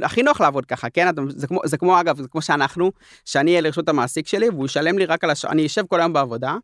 הכי 0.01 0.23
נוח 0.23 0.41
לעבוד 0.41 0.65
ככה, 0.65 0.89
כן? 0.89 1.07
זה 1.29 1.47
כמו, 1.47 1.59
זה 1.65 1.77
כמו 1.77 1.99
אגב, 2.01 2.21
זה 2.21 2.27
כמו 2.27 2.41
שאנחנו, 2.41 2.91
שאני 3.25 3.51
אהיה 3.51 3.61
לרשות 3.61 3.89
המעסיק 3.89 4.27
שלי 4.27 4.49
והוא 4.49 4.65
ישלם 4.65 4.97
לי 4.97 5.05
רק 5.05 5.23
על 5.23 5.29
השעות, 5.29 5.53
אני 5.53 5.65
אשב 5.65 5.83
כל 5.87 5.99
היום 5.99 6.13
בעבודה, 6.13 6.57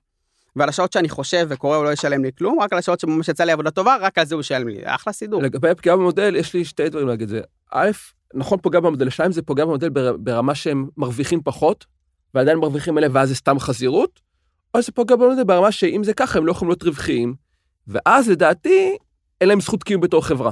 ועל 0.56 0.70
השעות 0.70 0.94
שאני 0.94 1.10
חושב 1.10 1.46
וקורא 1.50 1.78
הוא 1.78 1.86
לא 1.86 1.90
ישלם 1.90 2.24
לי 2.24 2.32
כלום, 2.38 2.60
רק 2.60 2.74
על 2.74 2.80
השעות 2.80 3.00
שממש 3.00 3.30
יצא 3.30 3.44
לי 3.44 3.52
עבודה 3.52 3.72
טובה, 3.72 3.98
רק 4.02 4.18
על 4.18 4.26
זה 4.26 4.36
הוא 4.36 4.40
ישלם 4.40 4.68
לי, 4.68 4.80
אחלה 4.84 5.14
סידור. 5.14 5.42
לגבי 5.42 5.70
הפגיעה 5.70 5.96
במודל, 5.96 6.36
יש 6.36 6.54
לי 6.54 6.66
שתי 6.66 6.90
דברים 6.90 7.08
להגיד 7.08 7.30
זה. 7.30 7.42
א', 7.72 7.92
נכון 8.34 8.58
פוגע 8.62 8.80
במודל, 8.80 9.10
שתיים 9.10 9.32
זה 9.32 9.42
פוגע 9.42 9.66
במודל 9.66 9.90
ברמה 10.20 10.56
שהם 10.56 10.88
מרוויחים 10.98 11.42
פחות, 11.44 11.86
ועדיין 12.34 12.58
מרוויחים 12.58 12.98
אלה 12.98 13.08
ואז 13.12 13.30
זה 13.30 13.36
סתם 13.36 13.60
חזירות, 13.60 14.20
או 14.74 14.82
זה 14.82 14.92
פוגע 14.92 15.16
במודל 15.16 15.44
ברמה 15.44 15.72
שאם 15.72 16.04
זה 16.04 16.14
ככה 16.14 16.40
הם 16.40 16.46
לא 16.46 16.52
יכולים 16.52 16.70
להיות 16.70 16.84
רווחיים, 16.84 17.36
ואז 17.88 18.30
לדעתי, 18.30 18.98
אין 19.42 19.50
להם 19.50 19.62
זכות 19.62 19.84
קיום 19.84 20.02
בתור 20.02 20.26
חברה. 20.26 20.52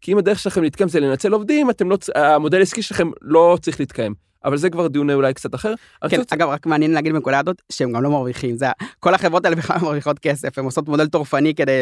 כי 0.00 0.12
אם 0.12 0.18
הדרך 0.18 0.38
שלכם 0.38 0.62
להתקיים 0.62 0.88
זה 0.88 1.00
לנצל 1.00 1.32
עובדים, 1.32 1.70
אתם 1.70 1.90
לא, 1.90 1.98
המודל 2.14 2.58
העסקי 2.58 2.82
שלכם 2.82 3.10
לא 3.22 3.58
צריך 3.62 3.80
להתקיים. 3.80 4.14
אבל 4.44 4.56
זה 4.56 4.70
כבר 4.70 4.88
דיון 4.88 5.10
אולי 5.10 5.34
קצת 5.34 5.54
אחר. 5.54 5.74
כן. 6.08 6.20
אגב, 6.30 6.48
רק 6.48 6.66
מעניין 6.66 6.90
להגיד 6.90 7.12
בנקודה 7.12 7.38
הזאת 7.38 7.62
שהם 7.72 7.92
גם 7.92 8.02
לא 8.02 8.10
מרוויחים, 8.10 8.56
זה, 8.56 8.66
כל 9.00 9.14
החברות 9.14 9.44
האלה 9.44 9.56
בכלל 9.56 9.76
מרוויחות 9.82 10.18
כסף, 10.18 10.58
הן 10.58 10.64
עושות 10.64 10.88
מודל 10.88 11.06
טורפני 11.06 11.54
כדי, 11.54 11.72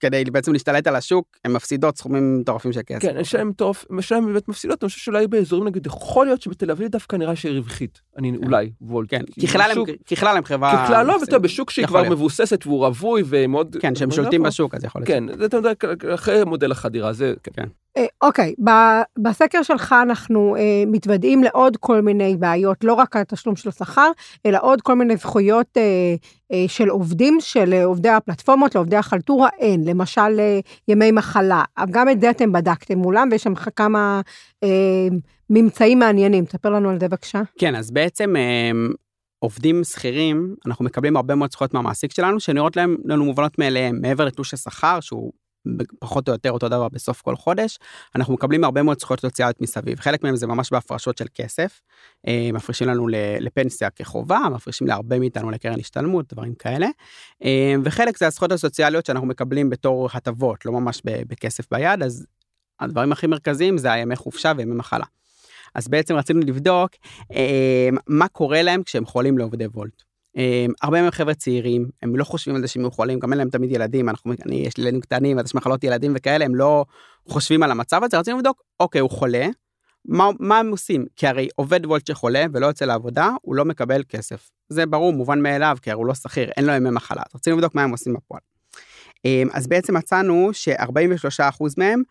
כדי 0.00 0.24
בעצם 0.24 0.52
להשתלט 0.52 0.86
על 0.86 0.96
השוק, 0.96 1.26
הן 1.44 1.52
מפסידות 1.52 1.98
סכומים 1.98 2.38
מטורפים 2.40 2.72
של 2.72 2.80
כסף. 2.86 3.02
כן, 3.02 3.16
יש 3.20 3.34
להם 3.34 3.52
יש 3.98 4.12
להם 4.12 4.26
באמת 4.26 4.48
מפסידות, 4.48 4.84
אני 4.84 4.88
חושב 4.88 5.00
שאולי 5.00 5.26
באזורים 5.26 5.66
נגיד, 5.66 5.86
יכול 5.86 6.26
להיות 6.26 6.42
שבתל 6.42 6.70
אביב 6.70 6.88
דווקא 6.88 7.16
נראה 7.16 7.36
שהיא 7.36 7.52
רווחית, 7.52 8.00
אני 8.18 8.32
כן. 8.38 8.46
אולי, 8.46 8.70
וולט. 8.80 9.10
כן, 9.10 9.22
ככלל 10.06 10.36
הם 10.36 10.44
חברה... 10.44 10.86
ככלל 10.86 11.06
לא, 11.06 11.16
ואתה 11.20 11.38
בשוק 11.38 11.70
שהיא 11.70 11.86
כבר 11.86 12.10
מבוססת 12.10 12.66
והוא 12.66 12.86
רווי 12.86 13.22
ומאוד... 13.26 13.76
כן, 13.80 13.94
שהם 13.94 14.10
שולטים 14.10 14.42
בשוק, 14.42 14.74
אז 14.74 14.84
יכול 14.84 15.02
להיות. 15.02 15.08
כן, 15.08 15.38
זה 15.38 15.44
אתה 15.46 15.56
יודע, 15.56 15.70
אחרי 16.14 16.44
מודל 16.44 16.72
החדירה, 16.72 17.12
זה... 17.12 17.34
כן. 17.42 17.66
אה, 17.96 18.06
אוקיי, 18.22 18.54
בסקר 19.18 19.62
שלך 19.62 19.94
אנחנו 20.02 20.56
אה, 20.56 20.84
מתוודעים 20.86 21.42
לעוד 21.42 21.76
כל 21.76 22.00
מיני 22.00 22.36
בעיות, 22.36 22.84
לא 22.84 22.94
רק 22.94 23.16
התשלום 23.16 23.56
של 23.56 23.68
השכר, 23.68 24.10
אלא 24.46 24.58
עוד 24.62 24.82
כל 24.82 24.94
מיני 24.94 25.16
זכויות 25.16 25.76
אה, 25.76 26.64
של 26.68 26.88
עובדים, 26.88 27.36
של 27.40 27.72
עובדי 27.84 28.08
הפלטפורמות, 28.08 28.74
לעובדי 28.74 28.96
החלטורה 28.96 29.48
אין, 29.58 29.84
למשל 29.84 30.40
ימי 30.88 31.12
מחלה. 31.12 31.62
גם 31.90 32.08
את 32.08 32.20
זה 32.20 32.30
אתם 32.30 32.52
בדקתם 32.52 32.98
מולם, 32.98 33.28
ויש 33.30 33.42
שם 33.42 33.54
כמה 33.54 34.20
ממצאים 35.50 35.98
מעניינים. 35.98 36.44
תספר 36.44 36.70
לנו 36.70 36.90
על 36.90 37.00
זה 37.00 37.08
בבקשה. 37.08 37.42
כן, 37.58 37.74
אז 37.74 37.90
בעצם 37.90 38.34
עובדים 39.38 39.84
שכירים, 39.84 40.54
אנחנו 40.66 40.84
מקבלים 40.84 41.16
הרבה 41.16 41.34
מאוד 41.34 41.52
זכויות 41.52 41.74
מהמעסיק 41.74 42.12
שלנו, 42.12 42.40
שנראות 42.40 42.76
להם, 42.76 42.96
לנו 43.04 43.24
מובנות 43.24 43.58
מאליהם, 43.58 43.98
מעבר 44.02 44.24
לתלוש 44.24 44.54
השכר, 44.54 45.00
שהוא 45.00 45.32
פחות 45.98 46.28
או 46.28 46.32
יותר 46.32 46.50
אותו 46.50 46.68
דבר 46.68 46.88
בסוף 46.88 47.22
כל 47.22 47.36
חודש, 47.36 47.78
אנחנו 48.14 48.34
מקבלים 48.34 48.64
הרבה 48.64 48.82
מאוד 48.82 49.00
זכויות 49.00 49.20
סוציאליות 49.20 49.60
מסביב. 49.60 50.00
חלק 50.00 50.22
מהם 50.22 50.36
זה 50.36 50.46
ממש 50.46 50.70
בהפרשות 50.72 51.18
של 51.18 51.26
כסף, 51.34 51.80
אה, 52.28 52.50
מפרישים 52.52 52.88
לנו 52.88 53.08
לפנסיה 53.40 53.90
כחובה, 53.90 54.40
מפרישים 54.54 54.86
להרבה 54.86 55.18
מאיתנו 55.18 55.50
לקרן 55.50 55.80
השתלמות, 55.80 56.32
דברים 56.32 56.54
כאלה. 56.54 56.86
אה, 57.44 57.74
וחלק 57.84 58.18
זה 58.18 58.26
הזכויות 58.26 58.52
הסוציאליות 58.52 59.06
שאנחנו 59.06 59.26
מקבלים 59.26 59.70
בתור 59.70 60.08
הטבות, 60.14 60.66
לא 60.66 60.72
ממש 60.72 61.02
בכסף 61.04 61.70
ביד, 61.70 62.02
אז 62.02 62.26
הדברים 62.80 63.12
הכי 63.12 63.26
מרכזיים 63.26 63.78
זה 63.78 63.92
הימי 63.92 64.16
חופשה 64.16 64.52
וימי 64.56 64.74
מחלה. 64.74 65.04
אז 65.74 65.88
בעצם 65.88 66.14
רצינו 66.14 66.40
לבדוק 66.40 66.90
אה, 67.32 67.88
מה 68.06 68.28
קורה 68.28 68.62
להם 68.62 68.82
כשהם 68.82 69.06
חולים 69.06 69.38
לעובדי 69.38 69.66
וולט. 69.66 70.05
אמ, 70.36 70.72
הרבה 70.82 71.02
מהם 71.02 71.10
חבר'ה 71.10 71.34
צעירים, 71.34 71.88
הם 72.02 72.16
לא 72.16 72.24
חושבים 72.24 72.56
על 72.56 72.62
זה 72.62 72.68
שהם 72.68 72.84
יכולים, 72.86 73.18
גם 73.18 73.32
אין 73.32 73.38
להם 73.38 73.50
תמיד 73.50 73.70
ילדים, 73.70 74.08
אנחנו, 74.08 74.32
אני, 74.46 74.56
יש 74.56 74.76
לי 74.76 74.82
ילדים 74.82 75.00
קטנים, 75.00 75.38
יש 75.38 75.54
מחלות 75.54 75.84
ילדים 75.84 76.12
וכאלה, 76.16 76.44
הם 76.44 76.54
לא 76.54 76.84
חושבים 77.28 77.62
על 77.62 77.70
המצב 77.70 78.04
הזה, 78.04 78.18
רצינו 78.18 78.36
לבדוק, 78.36 78.62
אוקיי, 78.80 79.00
הוא 79.00 79.10
חולה, 79.10 79.46
מה, 80.08 80.28
מה 80.40 80.58
הם 80.58 80.70
עושים? 80.70 81.06
כי 81.16 81.26
הרי 81.26 81.48
עובד 81.54 81.86
וולט 81.86 82.06
שחולה 82.06 82.44
ולא 82.52 82.66
יוצא 82.66 82.84
לעבודה, 82.84 83.30
הוא 83.42 83.54
לא 83.54 83.64
מקבל 83.64 84.02
כסף. 84.08 84.50
זה 84.68 84.86
ברור, 84.86 85.12
מובן 85.12 85.40
מאליו, 85.40 85.76
כי 85.82 85.90
הרי 85.90 85.98
הוא 85.98 86.06
לא 86.06 86.14
שכיר, 86.14 86.50
אין 86.56 86.64
לו 86.64 86.72
ימי 86.72 86.90
מחלה. 86.90 87.22
אז 87.26 87.34
רצינו 87.34 87.56
לבדוק 87.56 87.74
מה 87.74 87.82
הם 87.82 87.90
עושים 87.90 88.14
בפועל. 88.14 88.40
אמ, 89.24 89.48
אז 89.52 89.66
בעצם 89.66 89.96
מצאנו 89.96 90.50
ש-43% 90.52 91.64
מהם, 91.78 92.02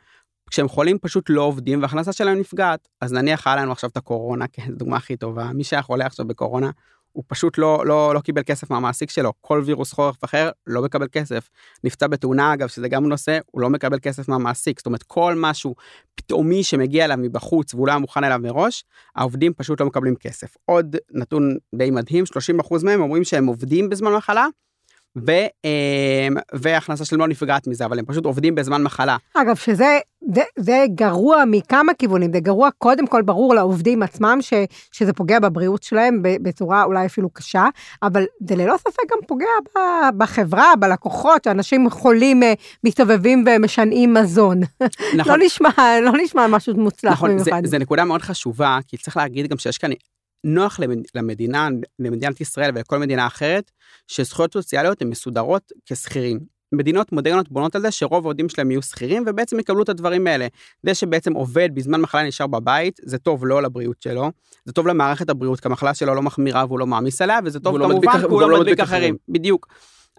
כשהם 0.49 0.67
חולים 0.67 0.97
פשוט 0.99 1.25
לא 1.29 1.41
עובדים 1.41 1.81
וההכנסה 1.81 2.13
שלהם 2.13 2.39
נפגעת. 2.39 2.87
אז 3.01 3.13
נניח 3.13 3.47
היה 3.47 3.55
לנו 3.55 3.71
עכשיו 3.71 3.89
את 3.89 3.97
הקורונה, 3.97 4.45
כן, 4.47 4.67
זו 4.69 4.75
דוגמה 4.75 4.97
הכי 4.97 5.17
טובה, 5.17 5.51
מי 5.53 5.63
שהיה 5.63 5.81
חולה 5.81 6.05
עכשיו 6.05 6.27
בקורונה, 6.27 6.69
הוא 7.15 7.23
פשוט 7.27 7.57
לא, 7.57 7.83
לא, 7.85 8.13
לא 8.15 8.19
קיבל 8.19 8.41
כסף 8.45 8.69
מהמעסיק 8.69 9.09
שלו, 9.09 9.33
כל 9.41 9.61
וירוס 9.65 9.93
חורף 9.93 10.23
אחר 10.23 10.49
לא 10.67 10.81
מקבל 10.81 11.07
כסף. 11.11 11.49
נפצע 11.83 12.07
בתאונה 12.07 12.53
אגב, 12.53 12.67
שזה 12.67 12.87
גם 12.87 13.05
נושא, 13.05 13.39
הוא 13.51 13.61
לא 13.61 13.69
מקבל 13.69 13.99
כסף 13.99 14.29
מהמעסיק. 14.29 14.79
זאת 14.79 14.85
אומרת, 14.85 15.03
כל 15.03 15.33
משהו 15.37 15.75
פתאומי 16.15 16.63
שמגיע 16.63 17.05
אליו 17.05 17.17
מבחוץ 17.17 17.73
והוא 17.73 17.87
לא 17.87 17.91
היה 17.91 17.99
מוכן 17.99 18.23
אליו 18.23 18.39
מראש, 18.43 18.83
העובדים 19.15 19.53
פשוט 19.53 19.81
לא 19.81 19.87
מקבלים 19.87 20.15
כסף. 20.15 20.55
עוד 20.65 20.95
נתון 21.11 21.57
די 21.75 21.91
מדהים, 21.91 22.23
30% 22.63 22.83
מהם 22.83 23.01
אומרים 23.01 23.23
שהם 23.23 23.45
עובדים 23.45 23.89
בזמן 23.89 24.13
מחלה, 24.13 24.47
ו, 25.17 25.31
אה, 25.65 26.27
והכנסה 26.53 27.05
שלהם 27.05 27.19
לא 27.19 27.27
נפגעת 27.27 27.67
מזה, 27.67 27.85
אבל 27.85 27.99
הם 27.99 28.05
פשוט 28.05 28.25
עובדים 28.25 28.55
בזמן 28.55 28.83
מחלה. 28.83 29.17
אגב, 29.33 29.55
שזה 29.55 29.99
זה, 30.35 30.41
זה 30.59 30.85
גרוע 30.95 31.43
מכמה 31.47 31.93
כיוונים, 31.93 32.33
זה 32.33 32.39
גרוע 32.39 32.69
קודם 32.77 33.07
כל 33.07 33.21
ברור 33.21 33.55
לעובדים 33.55 34.03
עצמם 34.03 34.37
ש, 34.41 34.53
שזה 34.91 35.13
פוגע 35.13 35.39
בבריאות 35.39 35.83
שלהם 35.83 36.19
בצורה 36.23 36.83
אולי 36.83 37.05
אפילו 37.05 37.29
קשה, 37.29 37.65
אבל 38.03 38.25
זה 38.47 38.55
ללא 38.55 38.75
ספק 38.77 39.03
גם 39.11 39.17
פוגע 39.27 39.45
בחברה, 40.17 40.73
בלקוחות, 40.79 41.43
שאנשים 41.43 41.89
חולים 41.89 42.43
אה, 42.43 42.53
מסתובבים 42.83 43.45
ומשנעים 43.47 44.13
מזון. 44.13 44.59
נכון. 45.17 45.39
לא, 45.39 45.45
נשמע, 45.45 45.69
לא 46.01 46.11
נשמע 46.23 46.47
משהו 46.47 46.73
מוצלח 46.75 47.11
נכון, 47.11 47.31
במיוחד. 47.31 47.61
זה, 47.63 47.69
זה 47.69 47.77
נקודה 47.77 48.05
מאוד 48.05 48.21
חשובה, 48.21 48.79
כי 48.87 48.97
צריך 48.97 49.17
להגיד 49.17 49.47
גם 49.47 49.57
שיש 49.57 49.77
כאן 49.77 49.91
נוח 50.45 50.79
למדינה, 51.15 51.69
למדינת 51.99 52.41
ישראל 52.41 52.71
ולכל 52.75 52.97
מדינה 52.97 53.27
אחרת, 53.27 53.71
שזכויות 54.07 54.53
סוציאליות 54.53 55.01
הן 55.01 55.09
מסודרות 55.09 55.71
כשכירים. 55.85 56.39
מדינות 56.71 57.11
מודרניות 57.11 57.49
בונות 57.49 57.75
על 57.75 57.81
זה 57.81 57.91
שרוב 57.91 58.25
העובדים 58.25 58.49
שלהם 58.49 58.71
יהיו 58.71 58.81
שכירים 58.81 59.23
ובעצם 59.27 59.59
יקבלו 59.59 59.83
את 59.83 59.89
הדברים 59.89 60.27
האלה. 60.27 60.47
זה 60.83 60.93
שבעצם 60.93 61.33
עובד 61.33 61.69
בזמן 61.73 62.01
מחלה 62.01 62.23
נשאר 62.23 62.47
בבית, 62.47 62.99
זה 63.03 63.17
טוב 63.17 63.45
לא 63.45 63.61
לבריאות 63.61 64.01
שלו, 64.01 64.31
זה 64.65 64.73
טוב 64.73 64.87
למערכת 64.87 65.29
הבריאות, 65.29 65.59
כי 65.59 65.67
המחלה 65.67 65.93
שלו 65.93 66.15
לא 66.15 66.21
מחמירה 66.21 66.65
והוא 66.65 66.79
לא 66.79 66.87
מעמיס 66.87 67.21
עליה, 67.21 67.39
וזה 67.45 67.59
טוב 67.59 67.77
כמובן, 67.77 68.11
כי 68.11 68.23
הוא 68.23 68.41
לא, 68.41 68.49
לא 68.49 68.59
מדביק 68.59 68.79
אחרים. 68.79 69.15
בדיוק. 69.29 69.67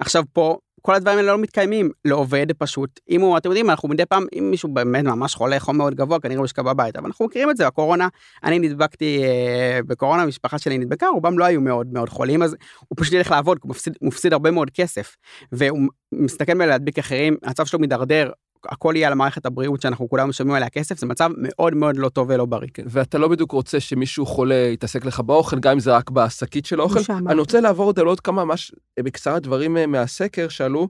עכשיו 0.00 0.22
פה 0.32 0.58
כל 0.86 0.94
הדברים 0.94 1.18
האלה 1.18 1.32
לא 1.32 1.38
מתקיימים 1.38 1.90
לעובד 2.04 2.46
פשוט. 2.58 3.00
אם 3.10 3.20
הוא 3.20 3.36
אתם 3.36 3.48
יודעים 3.48 3.70
אנחנו 3.70 3.88
מדי 3.88 4.06
פעם 4.06 4.26
אם 4.38 4.50
מישהו 4.50 4.68
באמת 4.68 5.04
ממש 5.04 5.34
חולה 5.34 5.60
חום 5.60 5.78
מאוד 5.78 5.94
גבוה 5.94 6.20
כנראה 6.20 6.38
הוא 6.38 6.44
ישכב 6.44 6.62
בבית 6.62 6.96
אבל 6.96 7.06
אנחנו 7.06 7.24
מכירים 7.24 7.50
את 7.50 7.56
זה 7.56 7.66
הקורונה 7.66 8.08
אני 8.44 8.58
נדבקתי 8.58 9.24
אה, 9.24 9.80
בקורונה 9.86 10.22
המשפחה 10.22 10.58
שלי 10.58 10.78
נדבקה 10.78 11.06
רובם 11.06 11.38
לא 11.38 11.44
היו 11.44 11.60
מאוד 11.60 11.86
מאוד 11.92 12.08
חולים 12.08 12.42
אז 12.42 12.56
הוא 12.88 12.96
פשוט 12.96 13.12
ילך 13.12 13.30
לעבוד 13.30 13.58
הוא 13.62 13.70
מפסיד, 13.70 13.96
מפסיד 14.02 14.32
הרבה 14.32 14.50
מאוד 14.50 14.70
כסף. 14.70 15.16
והוא 15.52 15.80
מסתכל 16.12 16.54
מלהדביק 16.54 16.98
אחרים 16.98 17.36
המצב 17.42 17.66
שלו 17.66 17.78
מידרדר 17.78 18.30
הכל 18.68 18.92
יהיה 18.96 19.08
על 19.08 19.14
מערכת 19.14 19.46
הבריאות 19.46 19.82
שאנחנו 19.82 20.08
כולנו 20.08 20.28
משלמים 20.28 20.54
עליה 20.54 20.68
כסף, 20.68 20.98
זה 20.98 21.06
מצב 21.06 21.30
מאוד 21.36 21.74
מאוד 21.74 21.96
לא 21.96 22.08
טוב 22.08 22.30
ולא 22.30 22.44
בריא. 22.46 22.68
כן, 22.74 22.82
ואתה 22.86 23.18
לא 23.18 23.28
בדיוק 23.28 23.52
רוצה 23.52 23.80
שמישהו 23.80 24.26
חולה 24.26 24.70
יתעסק 24.72 25.04
לך 25.04 25.20
באוכל, 25.20 25.58
גם 25.60 25.72
אם 25.72 25.80
זה 25.80 25.96
רק 25.96 26.10
בשקית 26.10 26.66
של 26.66 26.80
האוכל. 26.80 27.00
אני 27.28 27.40
רוצה 27.40 27.60
לעבור 27.60 27.86
עוד 27.86 28.00
על 28.00 28.06
עוד 28.06 28.20
כמה, 28.20 28.44
ממש 28.44 28.72
בקצרה 29.00 29.38
דברים 29.38 29.76
אה, 29.76 29.86
מהסקר 29.86 30.48
שעלו. 30.48 30.88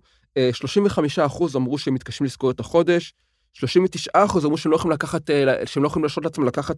35 0.53 1.19
אה, 1.19 1.27
אחוז 1.27 1.57
אמרו 1.57 1.79
שהם 1.79 1.95
מתקשים 1.95 2.27
לזכור 2.27 2.51
את 2.51 2.61
החודש, 2.61 3.15
39 3.59 4.11
אחוז 4.13 4.45
אמרו 4.45 4.57
שהם 4.57 4.73
לא 4.73 4.77
יכולים 4.77 4.93
לקחת, 4.93 5.31
אה, 5.31 5.67
שהם 5.67 5.83
לא 5.83 5.89
יכולים 5.89 6.05
להרשות 6.05 6.25
לעצמם 6.25 6.47
לקחת 6.47 6.77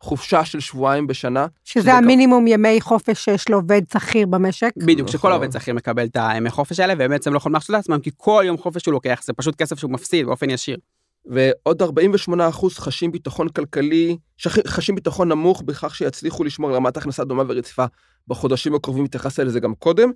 חופשה 0.00 0.44
של 0.44 0.60
שבועיים 0.60 1.06
בשנה. 1.06 1.46
שזה, 1.64 1.82
שזה 1.82 1.94
המינימום 1.94 2.44
כ... 2.44 2.48
ימי 2.50 2.80
חופש 2.80 3.24
שיש 3.24 3.50
לעובד 3.50 3.82
שכיר 3.92 4.26
במשק. 4.26 4.70
בדיוק, 4.76 5.08
שכל 5.08 5.18
נכון. 5.18 5.32
עובד 5.32 5.52
שכיר 5.52 5.74
מקבל 5.74 6.04
את 6.04 6.16
הימי 6.20 6.50
חופש 6.50 6.80
האלה, 6.80 6.94
והם 6.98 7.10
בעצם 7.10 7.32
לא 7.32 7.36
יכולים 7.36 7.52
להרשות 7.52 7.70
לעצמם, 7.70 7.98
כי 8.00 8.10
כל 8.16 8.42
יום 8.46 8.58
חופש 8.58 8.82
שהוא 8.82 8.92
לוקח, 8.92 9.20
זה 9.24 9.32
פשוט 9.32 9.56
כסף 9.56 9.78
שהוא 9.78 9.90
מפסיד 9.90 10.26
באופן 10.26 10.50
ישיר. 10.50 10.76
ועוד 11.26 11.82
48 11.82 12.48
אחוז 12.48 12.78
חשים 12.78 13.12
ביטחון 13.12 13.48
כלכלי, 13.48 14.16
חשים 14.66 14.94
ביטחון 14.94 15.28
נמוך 15.28 15.62
בכך 15.62 15.94
שיצליחו 15.94 16.44
לשמור 16.44 16.76
רמת 16.76 16.96
הכנסה 16.96 17.24
דומה 17.24 17.42
ורציפה 17.48 17.84
בחודשים 18.28 18.74
הקרובים, 18.74 19.04
התייחסת 19.04 19.38
לזה 19.38 19.60
גם 19.60 19.74
קודם. 19.74 20.10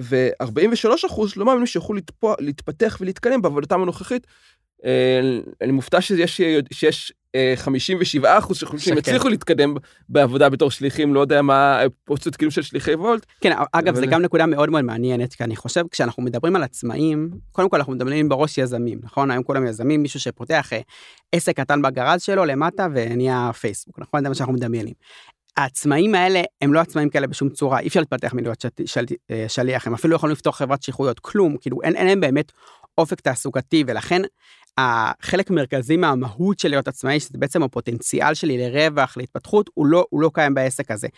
ו-43 0.00 1.06
אחוז 1.06 1.36
לא 1.36 1.46
מאמינים 1.46 1.66
שיוכלו 1.66 1.96
להתפתח 2.38 2.98
ולהתקדם 3.00 3.42
בעבודתם 3.42 3.82
הנוכחית. 3.82 4.26
אני 5.62 5.72
מופתע 5.72 6.00
שיש, 6.00 6.40
שיש 6.72 7.12
57 7.56 8.28
אה, 8.28 8.38
אחוז 8.38 8.56
שחושבים 8.56 8.80
שהם 8.80 8.98
יצליחו 8.98 9.28
להתקדם 9.28 9.74
בעבודה 10.08 10.48
בתור 10.48 10.70
שליחים, 10.70 11.14
לא 11.14 11.20
יודע 11.20 11.42
מה 11.42 11.80
פרוצות 12.04 12.36
כאילו 12.36 12.50
של 12.50 12.62
שליחי 12.62 12.94
וולט. 12.94 13.26
כן, 13.40 13.56
אגב, 13.72 13.94
זה 13.94 14.06
גם 14.06 14.22
נקודה 14.22 14.46
מאוד 14.46 14.70
מאוד 14.70 14.84
מעניינת, 14.84 15.34
כי 15.34 15.44
אני 15.44 15.56
חושב, 15.56 15.84
כשאנחנו 15.90 16.22
מדברים 16.22 16.56
על 16.56 16.62
עצמאים, 16.62 17.30
קודם 17.52 17.68
כל 17.68 17.76
אנחנו 17.76 17.92
מדברים 17.92 18.28
בראש 18.28 18.58
יזמים, 18.58 19.00
נכון? 19.02 19.30
היום 19.30 19.42
כולם 19.42 19.66
יזמים, 19.66 20.02
מישהו 20.02 20.20
שפותח 20.20 20.72
אה, 20.72 20.80
עסק 21.32 21.56
קטן 21.56 21.82
בגרז 21.82 22.22
שלו 22.22 22.44
למטה 22.44 22.86
ונהיה 22.94 23.50
פייסבוק, 23.60 23.98
נכון? 23.98 24.22
זה 24.22 24.28
מה 24.28 24.34
שאנחנו 24.34 24.54
מדמיינים. 24.54 24.94
העצמאים 25.56 26.14
האלה 26.14 26.42
הם 26.62 26.74
לא 26.74 26.80
עצמאים 26.80 27.08
כאלה 27.08 27.26
בשום 27.26 27.48
צורה, 27.48 27.80
אי 27.80 27.88
אפשר 27.88 28.00
להתפתח 28.00 28.34
מלהיות 28.34 28.60
של, 28.60 28.68
של, 28.84 29.04
אה, 29.30 29.44
שליח, 29.48 29.86
הם 29.86 29.94
אפילו 29.94 30.10
לא 30.10 30.16
יכולים 30.16 30.32
לפתוח 30.32 30.56
חברת 30.56 30.82
שליחויות, 30.82 31.18
כלום, 31.18 31.56
כאילו 31.60 31.82
אין 31.82 32.06
להם 32.06 32.20
באמת 32.20 32.52
אופק 32.98 33.20
תעסוקתי, 33.20 33.84
ולכן 33.86 34.22
החלק 34.78 35.50
מרכזי 35.50 35.96
מהמהות 35.96 36.58
של 36.58 36.68
להיות 36.68 36.88
עצמאי, 36.88 37.20
שזה 37.20 37.38
בעצם 37.38 37.62
הפוטנציאל 37.62 38.34
שלי 38.34 38.58
לרווח, 38.58 39.16
להתפתחות, 39.16 39.70
הוא 39.74 39.86
לא, 39.86 40.06
הוא 40.10 40.20
לא 40.20 40.30
קיים 40.34 40.54
בעסק 40.54 40.90
הזה. 40.90 41.08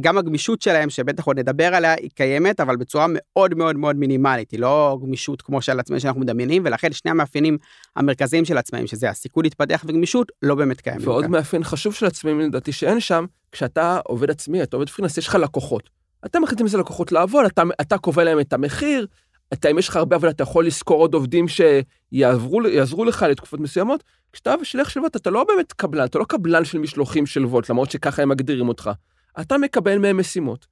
גם 0.00 0.18
הגמישות 0.18 0.62
שלהם, 0.62 0.90
שבטח 0.90 1.24
עוד 1.24 1.38
נדבר 1.38 1.74
עליה, 1.74 1.92
היא 1.92 2.10
קיימת, 2.14 2.60
אבל 2.60 2.76
בצורה 2.76 3.06
מאוד 3.08 3.54
מאוד 3.54 3.76
מאוד 3.76 3.96
מינימלית, 3.96 4.50
היא 4.50 4.60
לא 4.60 4.98
גמישות 5.02 5.42
כמו 5.42 5.62
של 5.62 5.80
עצמאים 5.80 6.00
שאנחנו 6.00 6.20
מדמיינים, 6.20 6.62
ולכן 6.64 6.92
שני 6.92 7.10
המאפיינים 7.10 7.58
המרכזיים 7.96 8.44
של 8.44 8.58
עצמאים, 8.58 8.86
שזה 8.86 9.10
הסיכוי 9.10 9.42
להתפתח 9.42 9.84
וגמישות, 9.86 10.32
לא 10.42 10.54
באמת 10.54 10.80
קיימים. 10.80 11.08
ועוד 11.08 11.26
מאפיין 11.26 11.64
חשוב 11.64 11.94
של 11.94 12.06
עצמאים, 12.06 12.40
לדעתי, 12.40 12.72
שאין 12.72 13.00
שם, 13.00 13.24
כשאתה 13.52 13.98
עובד 14.04 14.30
עצמי, 14.30 14.62
אתה 14.62 14.76
עובד 14.76 14.88
פרינס, 14.88 15.18
יש 15.18 15.28
לך 15.28 15.34
לקוחות. 15.34 15.90
אתה 16.26 16.40
מחליט 16.40 16.60
עם 16.60 16.66
איזה 16.66 16.78
לקוחות 16.78 17.12
לעבוד, 17.12 17.44
אתה, 17.44 17.62
אתה 17.80 17.98
קובע 17.98 18.24
להם 18.24 18.40
את 18.40 18.52
המחיר, 18.52 19.06
אתה, 19.52 19.70
אם 19.70 19.78
יש 19.78 19.88
לך 19.88 19.96
הרבה 19.96 20.16
עבודה, 20.16 20.30
אתה 20.30 20.42
יכול 20.42 20.66
לשכור 20.66 21.00
עוד 21.00 21.14
עובדים 21.14 21.46
שיעזרו 21.48 23.04
לך 23.04 23.22
לתקופות 23.22 23.60
מסוימות. 23.60 24.04
כשאתה 24.32 24.54
שליח 24.62 24.88
של 24.88 25.00
וולט, 25.00 25.16
אתה 25.16 25.30
לא 25.30 25.44
באמת 25.44 25.72
קבלן, 25.72 26.04
אתה 26.04 26.18
לא 26.18 26.24
קבלן 26.24 26.64
של 26.64 26.78
משלוחים 26.78 27.26
של 27.26 27.44
וולט, 27.44 27.70
למרות 27.70 27.90
שככה 27.90 28.22
הם 28.22 28.28
מגדירים 28.28 28.68
אותך. 28.68 28.90
אתה 29.40 29.58
מקבל 29.58 29.98
מהם 29.98 30.16
משימות. 30.16 30.66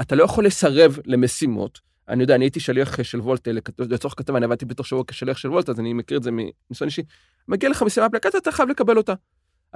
אתה 0.00 0.14
לא 0.14 0.24
יכול 0.24 0.46
לסרב 0.46 0.98
למשימות. 1.04 1.80
אני 2.08 2.22
יודע, 2.22 2.34
אני 2.34 2.44
הייתי 2.44 2.60
שליח 2.60 3.02
של 3.02 3.20
וולט, 3.20 3.48
לצורך 3.78 4.14
כתבה, 4.16 4.38
אני 4.38 4.44
עבדתי 4.44 4.64
בתוך 4.64 4.86
שבוע 4.86 5.04
כשליח 5.06 5.36
של 5.36 5.50
וולט, 5.50 5.68
אז 5.68 5.80
אני 5.80 5.92
מכיר 5.92 6.18
את 6.18 6.22
זה 6.22 6.30
מניסיון 6.30 6.88
אישי. 6.88 7.02
מגיע 7.48 7.68
לך 7.68 7.82
משימה 7.82 8.06
אפליקציה, 8.06 8.40
אתה 8.40 8.52
חייב 8.52 8.68
לקבל 8.68 8.96
אותה. 8.96 9.14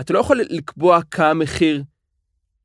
אתה 0.01 0.13
לא 0.13 0.19
יכול 0.19 0.41
לקבוע 0.51 1.01
כמה 1.11 1.35
מחיר 1.35 1.83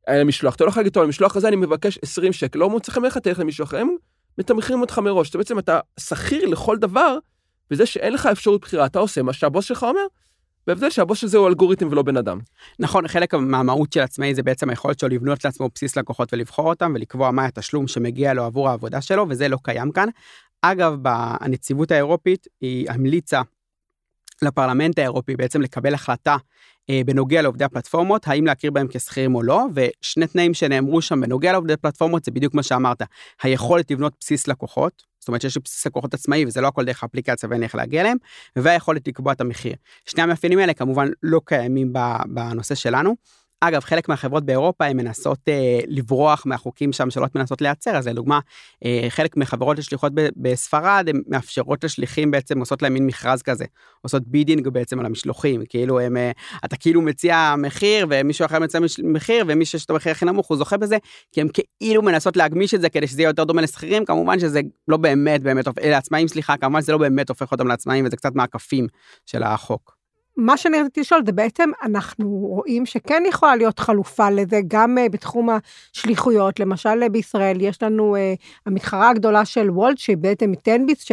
על 0.08 0.22
המשלוח. 0.22 0.56
אתה 0.56 0.64
לא 0.64 0.70
יכול 0.70 0.82
להגיד, 0.82 0.94
טוב, 0.94 1.04
המשלוח 1.04 1.36
הזה 1.36 1.48
אני 1.48 1.56
מבקש 1.56 2.00
20 2.02 2.34
שקל, 2.34 2.60
לא 2.60 2.70
מוצא 2.70 2.92
חן 2.92 3.02
לך, 3.02 3.18
תלך 3.18 3.40
למישהו 3.40 3.64
אחר, 3.64 3.78
הם 3.78 3.90
מתמחרים 4.38 4.82
אותך 4.82 5.00
מראש. 5.00 5.30
אתה 5.30 5.38
בעצם, 5.38 5.60
אתה 5.60 5.80
שכיר 6.00 6.46
לכל 6.46 6.78
דבר, 6.78 7.18
וזה 7.72 7.86
שאין 7.86 8.14
לך 8.14 8.26
אפשרות 8.26 8.62
בחירה, 8.62 8.86
אתה 8.86 9.00
עושה 9.00 9.22
מה 9.22 9.34
שהבוס 9.34 9.66
שלך 9.66 9.84
אומר, 9.84 10.06
בהבדל 10.68 10.90
שהבוס 10.90 11.20
של 11.20 11.28
זה 11.28 11.38
הוא 11.38 11.48
אלגוריתם 11.48 11.88
ולא 11.92 12.02
בן 12.02 12.18
אדם. 12.18 12.40
נכון, 12.80 13.08
חלק 13.08 13.34
מהמהות 13.34 13.94
של 13.94 14.00
עצמאי 14.00 14.36
זה 14.36 14.44
בעצם 14.44 14.70
היכולת 14.70 15.00
שלו 15.00 15.10
לבנות 15.10 15.46
לעצמו 15.46 15.70
בסיס 15.76 15.98
לקוחות 15.98 16.34
ולבחור 16.34 16.70
אותם 16.70 16.92
ולקבוע 16.96 17.32
מה 17.32 17.46
התשלום 17.46 17.88
שמגיע 17.88 18.34
לו 18.34 18.44
עבור 18.44 18.70
העבודה 18.70 19.02
שלו, 19.02 19.26
וזה 19.30 19.48
לא 19.48 19.58
קיים 19.64 19.92
כאן. 19.92 20.10
אגב, 20.62 20.98
הנציבות 21.40 21.92
האירופית 21.92 22.48
היא 22.62 22.92
המליצה 22.92 23.42
לפרלמנט 24.42 25.00
האירופי 25.00 25.36
בעצם 25.36 25.62
לקבל 25.62 25.94
החלטה 25.94 26.38
בנוגע 27.06 27.42
לעובדי 27.42 27.64
הפלטפורמות, 27.64 28.28
האם 28.28 28.46
להכיר 28.46 28.72
בהם 28.72 28.88
כשכירים 28.88 29.36
או 29.36 29.44
לא, 29.44 29.66
ושני 29.74 30.28
תנאים 30.28 30.54
שנאמרו 30.54 31.02
שם 31.02 31.22
בנוגע 31.22 31.52
לעובדי 31.52 31.78
פלטפורמות 31.78 32.26
זה 32.26 32.32
בדיוק 32.32 32.54
מה 32.54 32.64
שאמרת, 32.64 33.02
היכולת 33.44 33.92
לבנות 33.92 34.14
בסיס 34.20 34.48
לקוחות, 34.48 35.04
זאת 35.20 35.28
אומרת 35.28 35.42
שיש 35.42 35.56
לי 35.56 35.62
בסיס 35.66 35.86
לקוחות 35.88 36.14
עצמאי 36.14 36.46
וזה 36.46 36.62
לא 36.62 36.68
הכל 36.68 36.86
דרך 36.86 37.04
האפליקציה 37.04 37.50
ואין 37.50 37.64
איך 37.64 37.76
להגיע 37.76 38.02
אליהם, 38.02 38.18
והיכולת 38.56 39.08
לקבוע 39.08 39.34
את 39.34 39.42
המחיר. 39.42 39.74
שני 40.06 40.24
המאפיינים 40.24 40.60
האלה 40.60 40.74
כמובן 40.74 41.08
לא 41.24 41.42
קיימים 41.46 41.94
בנושא 42.26 42.76
שלנו. 42.76 43.16
אגב, 43.68 43.82
חלק 43.82 44.10
מהחברות 44.10 44.46
באירופה 44.46 44.86
הן 44.86 44.98
מנסות 44.98 45.40
אה, 45.48 45.80
לברוח 45.88 46.46
מהחוקים 46.46 46.94
שלא 46.94 47.28
מנסות 47.36 47.62
לייצר, 47.62 47.98
אז 47.98 48.08
לדוגמה, 48.08 48.40
אה, 48.86 49.06
חלק 49.10 49.38
מחברות 49.38 49.80
השליחות 49.80 50.12
ב- 50.16 50.28
בספרד, 50.38 51.06
הן 51.10 51.22
מאפשרות 51.28 51.84
לשליחים 51.84 52.32
בעצם, 52.32 52.60
עושות 52.60 52.82
להם 52.82 52.94
מין 52.94 53.06
מכרז 53.06 53.42
כזה, 53.42 53.66
עושות 54.02 54.28
bidding 54.28 54.68
בעצם 54.68 55.00
על 55.00 55.06
המשלוחים, 55.06 55.62
כאילו 55.70 56.00
הם, 56.00 56.18
אה, 56.18 56.32
אתה 56.66 56.78
כאילו 56.78 57.02
מציע 57.02 57.56
מחיר 57.58 58.08
ומישהו 58.10 58.46
אחר 58.46 58.60
מציע 58.60 58.80
מחיר 59.04 59.46
ומי 59.48 59.66
שיש 59.66 59.86
את 59.86 59.90
המחיר 59.90 60.12
הכי 60.12 60.26
נמוך 60.26 60.48
הוא 60.48 60.58
זוכה 60.58 60.78
בזה, 60.78 60.98
כי 61.32 61.42
הם 61.42 61.48
כאילו 61.80 62.02
מנסות 62.02 62.38
להגמיש 62.38 62.74
את 62.74 62.82
זה 62.82 62.90
כדי 62.90 63.08
שזה 63.08 63.22
יהיה 63.22 63.30
יותר 63.30 63.44
דומה 63.44 63.62
לשכירים, 63.62 64.06
כמובן 64.06 64.40
שזה 64.40 64.62
לא 64.88 64.98
באמת 64.98 65.42
באמת, 65.44 65.66
לעצמאים 65.84 66.28
סליחה, 66.28 66.58
כמובן 66.58 66.82
שזה 66.82 66.92
לא 66.92 66.98
באמת 66.98 67.30
הופך 67.30 67.52
אותם 67.52 67.68
לעצמאים 67.68 68.06
וזה 68.06 68.18
קצת 68.18 68.36
מעקף 68.36 68.88
של 69.26 69.44
החוק. 69.44 69.95
מה 70.38 70.58
שאני 70.58 70.82
רציתי 70.82 71.02
לשאול 71.02 71.22
זה 71.26 71.32
בעצם 71.32 71.70
אנחנו 71.84 72.30
רואים 72.30 72.86
שכן 72.86 73.24
יכולה 73.28 73.56
להיות 73.56 73.80
חלופה 73.80 74.30
לזה 74.30 74.62
גם 74.68 74.98
uh, 74.98 75.10
בתחום 75.10 75.50
השליחויות 75.50 76.60
למשל 76.60 77.04
uh, 77.04 77.10
בישראל 77.10 77.62
יש 77.62 77.84
לנו 77.84 78.16
uh, 78.16 78.20
המתחרה 78.66 79.10
הגדולה 79.10 79.46
של 79.46 79.70
וולט 79.70 79.98
שהיא 79.98 80.18
בעצם 80.18 80.52
מטנביס 80.52 81.06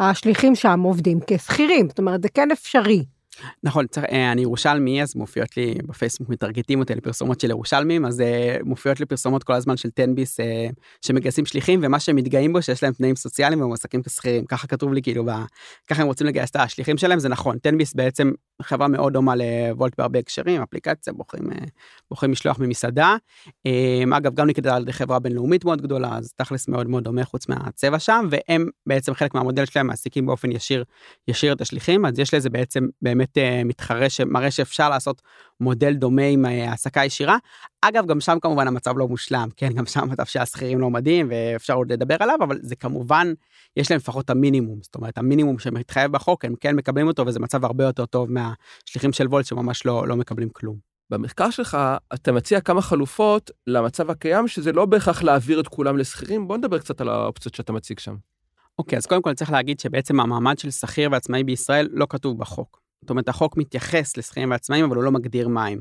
שהשליחים 0.00 0.54
שם 0.54 0.80
עובדים 0.80 1.18
כשכירים 1.26 1.88
זאת 1.88 1.98
אומרת 1.98 2.22
זה 2.22 2.28
כן 2.28 2.50
אפשרי. 2.50 3.17
נכון, 3.62 3.86
אה, 4.12 4.32
אני 4.32 4.42
ירושלמי, 4.42 5.02
אז 5.02 5.16
מופיעות 5.16 5.56
לי 5.56 5.74
בפייסבוק, 5.86 6.28
מטרגטים 6.28 6.80
אותי 6.80 6.94
לפרסומות 6.94 7.40
של 7.40 7.50
ירושלמים, 7.50 8.06
אז 8.06 8.20
אה, 8.20 8.56
מופיעות 8.64 9.00
לי 9.00 9.06
פרסומות 9.06 9.44
כל 9.44 9.52
הזמן 9.52 9.76
של 9.76 9.90
תנביס 9.90 10.40
אה, 10.40 10.66
שמגייסים 11.02 11.46
שליחים, 11.46 11.80
ומה 11.82 12.00
שהם 12.00 12.16
מתגאים 12.16 12.52
בו 12.52 12.62
שיש 12.62 12.82
להם 12.82 12.92
תנאים 12.92 13.16
סוציאליים 13.16 13.62
ומועסקים 13.62 14.02
כשכירים, 14.02 14.46
ככה 14.46 14.66
כתוב 14.66 14.92
לי 14.92 15.02
כאילו, 15.02 15.24
ככה 15.86 16.02
הם 16.02 16.08
רוצים 16.08 16.26
לגייס 16.26 16.50
את 16.50 16.56
השליחים 16.56 16.98
שלהם, 16.98 17.18
זה 17.18 17.28
נכון, 17.28 17.58
תנביס 17.58 17.94
בעצם 17.94 18.32
חברה 18.62 18.88
מאוד 18.88 19.12
דומה 19.12 19.34
לוולט 19.36 19.92
בהרבה 19.98 20.18
הקשרים, 20.18 20.62
אפליקציה, 20.62 21.12
בוחרים, 21.12 21.44
בוחרים 22.10 22.32
משלוח 22.32 22.58
ממסעדה. 22.58 23.16
אגב, 24.12 24.34
גם 24.34 24.46
נקראת 24.46 24.66
על 24.66 24.82
ידי 24.82 24.92
חברה 24.92 25.18
בינלאומית 25.18 25.64
מאוד 25.64 25.82
גדולה, 25.82 26.16
אז 26.16 26.32
תכלס 26.32 26.68
מאוד 26.68 26.88
מאוד 26.88 27.04
דומה 27.04 27.24
חוץ 27.24 27.48
מהצבע 27.48 27.98
שם, 27.98 28.28
והם 28.30 28.68
בעצם 28.86 29.14
חלק 29.14 29.34
מהמודל 29.34 29.64
שלהם 29.64 29.90
באמת 33.36 33.38
אה, 33.38 33.64
מתחרה 33.64 34.10
שמראה 34.10 34.50
שאפשר 34.50 34.88
לעשות 34.88 35.22
מודל 35.60 35.94
דומה 35.94 36.22
עם 36.22 36.46
אה, 36.46 36.70
העסקה 36.70 37.04
ישירה. 37.04 37.36
אגב, 37.82 38.06
גם 38.06 38.20
שם 38.20 38.38
כמובן 38.42 38.68
המצב 38.68 38.98
לא 38.98 39.08
מושלם, 39.08 39.48
כן, 39.56 39.72
גם 39.72 39.86
שם 39.86 40.00
המצב 40.00 40.24
שהשכירים 40.24 40.80
לא 40.80 40.90
מדהים 40.90 41.28
ואפשר 41.30 41.74
עוד 41.74 41.92
לדבר 41.92 42.16
עליו, 42.20 42.36
אבל 42.42 42.58
זה 42.62 42.76
כמובן, 42.76 43.32
יש 43.76 43.90
להם 43.90 43.98
לפחות 43.98 44.30
המינימום, 44.30 44.78
זאת 44.82 44.94
אומרת, 44.94 45.18
המינימום 45.18 45.58
שמתחייב 45.58 46.12
בחוק, 46.12 46.44
הם 46.44 46.54
כן 46.60 46.76
מקבלים 46.76 47.06
אותו, 47.06 47.26
וזה 47.26 47.40
מצב 47.40 47.64
הרבה 47.64 47.84
יותר 47.84 48.06
טוב 48.06 48.28
מהשליחים 48.30 49.12
של 49.12 49.26
וולט 49.26 49.46
שממש 49.46 49.86
לא, 49.86 50.08
לא 50.08 50.16
מקבלים 50.16 50.48
כלום. 50.48 50.76
במחקר 51.10 51.50
שלך 51.50 51.78
אתה 52.14 52.32
מציע 52.32 52.60
כמה 52.60 52.82
חלופות 52.82 53.50
למצב 53.66 54.10
הקיים, 54.10 54.48
שזה 54.48 54.72
לא 54.72 54.86
בהכרח 54.86 55.22
להעביר 55.22 55.60
את 55.60 55.68
כולם 55.68 55.98
לשכירים. 55.98 56.48
בוא 56.48 56.56
נדבר 56.56 56.78
קצת 56.78 57.00
על 57.00 57.08
האופציות 57.08 57.54
שאתה 57.54 57.72
מציג 57.72 57.98
שם. 57.98 58.14
אוקיי, 58.78 58.96
okay, 58.96 58.98
אז 58.98 59.06
קודם 59.06 59.22
כל 59.22 59.34
צריך 59.34 59.50
להגיד 59.50 59.80
שבעצם 59.80 60.20
המעמד 60.20 60.58
של 60.58 60.70
שכיר 60.70 61.08
ועצמאי 61.12 61.44
בישראל 61.44 61.88
לא 61.92 62.06
כתוב 62.10 62.38
בחוק. 62.38 62.87
זאת 63.00 63.10
אומרת, 63.10 63.28
החוק 63.28 63.56
מתייחס 63.56 64.16
לשכירים 64.16 64.50
ועצמאים, 64.50 64.84
אבל 64.84 64.96
הוא 64.96 65.04
לא 65.04 65.12
מגדיר 65.12 65.48
מהם. 65.48 65.78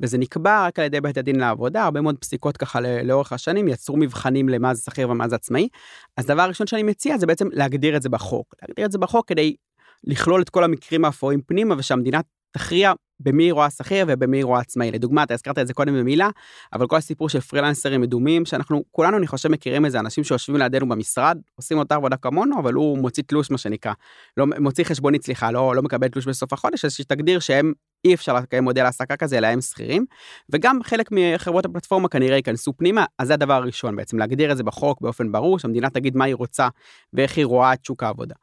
וזה 0.00 0.18
נקבע 0.18 0.66
רק 0.66 0.78
על 0.78 0.84
ידי 0.84 1.00
בית 1.00 1.16
הדין 1.16 1.40
לעבודה, 1.40 1.84
הרבה 1.84 2.00
מאוד 2.00 2.18
פסיקות 2.18 2.56
ככה 2.56 2.80
לאורך 2.80 3.32
השנים 3.32 3.68
יצרו 3.68 3.96
מבחנים 3.96 4.48
למה 4.48 4.74
זה 4.74 4.82
שכיר 4.82 5.10
ומה 5.10 5.28
זה 5.28 5.36
עצמאי. 5.36 5.68
אז 6.16 6.26
דבר 6.26 6.42
ראשון 6.42 6.66
שאני 6.66 6.82
מציע 6.82 7.18
זה 7.18 7.26
בעצם 7.26 7.48
להגדיר 7.52 7.96
את 7.96 8.02
זה 8.02 8.08
בחוק. 8.08 8.54
להגדיר 8.62 8.86
את 8.86 8.92
זה 8.92 8.98
בחוק 8.98 9.28
כדי 9.28 9.56
לכלול 10.04 10.42
את 10.42 10.50
כל 10.50 10.64
המקרים 10.64 11.04
האפורים 11.04 11.40
פנימה 11.42 11.74
ושהמדינה 11.78 12.20
תכריע 12.50 12.92
במי 13.20 13.44
היא 13.44 13.52
רואה 13.52 13.70
שכיר 13.70 14.04
ובמי 14.08 14.36
היא 14.36 14.44
רואה 14.44 14.60
עצמאי. 14.60 14.90
לדוגמה, 14.90 15.22
אתה 15.22 15.34
הזכרת 15.34 15.58
את 15.58 15.66
זה 15.66 15.74
קודם 15.74 15.94
במילה, 15.94 16.28
אבל 16.72 16.86
כל 16.86 16.96
הסיפור 16.96 17.28
של 17.28 17.40
פרילנסרים 17.40 18.00
מדומים, 18.00 18.44
שאנחנו 18.44 18.84
כולנו, 18.90 19.16
אני 19.16 19.26
חושב, 19.26 19.48
מכירים 19.48 19.84
איזה 19.84 20.00
אנשים 20.00 20.24
שיושבים 20.24 20.56
לידינו 20.56 20.88
במשרד, 20.88 21.38
עושים 21.54 21.78
אותה 21.78 21.94
עבודה 21.94 22.16
כמונו, 22.16 22.58
אבל 22.60 22.72
הוא 22.72 22.98
מוציא 22.98 23.22
תלוש, 23.26 23.50
מה 23.50 23.58
שנקרא. 23.58 23.92
לא, 24.36 24.46
מוציא 24.58 24.84
חשבונית, 24.84 25.24
סליחה, 25.24 25.50
לא, 25.50 25.76
לא 25.76 25.82
מקבל 25.82 26.08
תלוש 26.08 26.26
בסוף 26.26 26.52
החודש, 26.52 26.84
אז 26.84 26.92
שתגדיר 26.92 27.38
שהם, 27.38 27.72
אי 28.04 28.14
אפשר 28.14 28.34
לקיים 28.34 28.64
מודל 28.64 28.84
העסקה 28.84 29.16
כזה, 29.16 29.38
אלא 29.38 29.46
הם 29.46 29.60
שכירים. 29.60 30.04
וגם 30.50 30.82
חלק 30.82 31.08
מחברות 31.12 31.64
הפלטפורמה 31.64 32.08
כנראה 32.08 32.36
ייכנסו 32.36 32.72
פנימה, 32.76 33.04
אז 33.18 33.26
זה 33.26 33.34
הדבר 33.34 33.54
הראשון 33.54 33.96
בעצם, 33.96 34.18
להגדיר 34.18 34.52
את 34.52 34.56
זה 34.56 34.62
בחוק 34.62 35.00
באופן 35.00 35.32
ברור, 35.32 35.58
שהמדינה 35.58 35.90
תגיד 35.90 36.16
מה 36.16 36.24
היא 36.24 36.34
רוצה 36.34 36.68
ואיך 37.12 37.36
היא 37.36 37.46
רואה 37.46 37.72
את 37.72 37.84
שוק 37.84 38.02
העבודה. 38.02 38.34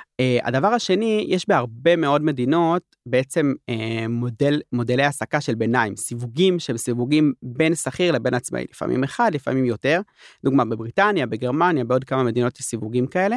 Uh, 0.00 0.46
הדבר 0.46 0.68
השני, 0.68 1.26
יש 1.28 1.48
בהרבה 1.48 1.96
מאוד 1.96 2.22
מדינות 2.22 2.82
בעצם 3.06 3.52
uh, 3.70 3.74
מודל, 4.08 4.60
מודלי 4.72 5.02
העסקה 5.02 5.40
של 5.40 5.54
ביניים, 5.54 5.96
סיווגים 5.96 6.58
שהם 6.58 6.76
סיווגים 6.76 7.32
בין 7.42 7.74
שכיר 7.74 8.12
לבין 8.12 8.34
עצמאי, 8.34 8.64
לפעמים 8.70 9.04
אחד, 9.04 9.30
לפעמים 9.34 9.64
יותר. 9.64 10.00
דוגמה 10.44 10.64
בבריטניה, 10.64 11.26
בגרמניה, 11.26 11.84
בעוד 11.84 12.04
כמה 12.04 12.22
מדינות 12.22 12.60
יש 12.60 12.66
סיווגים 12.66 13.06
כאלה. 13.06 13.36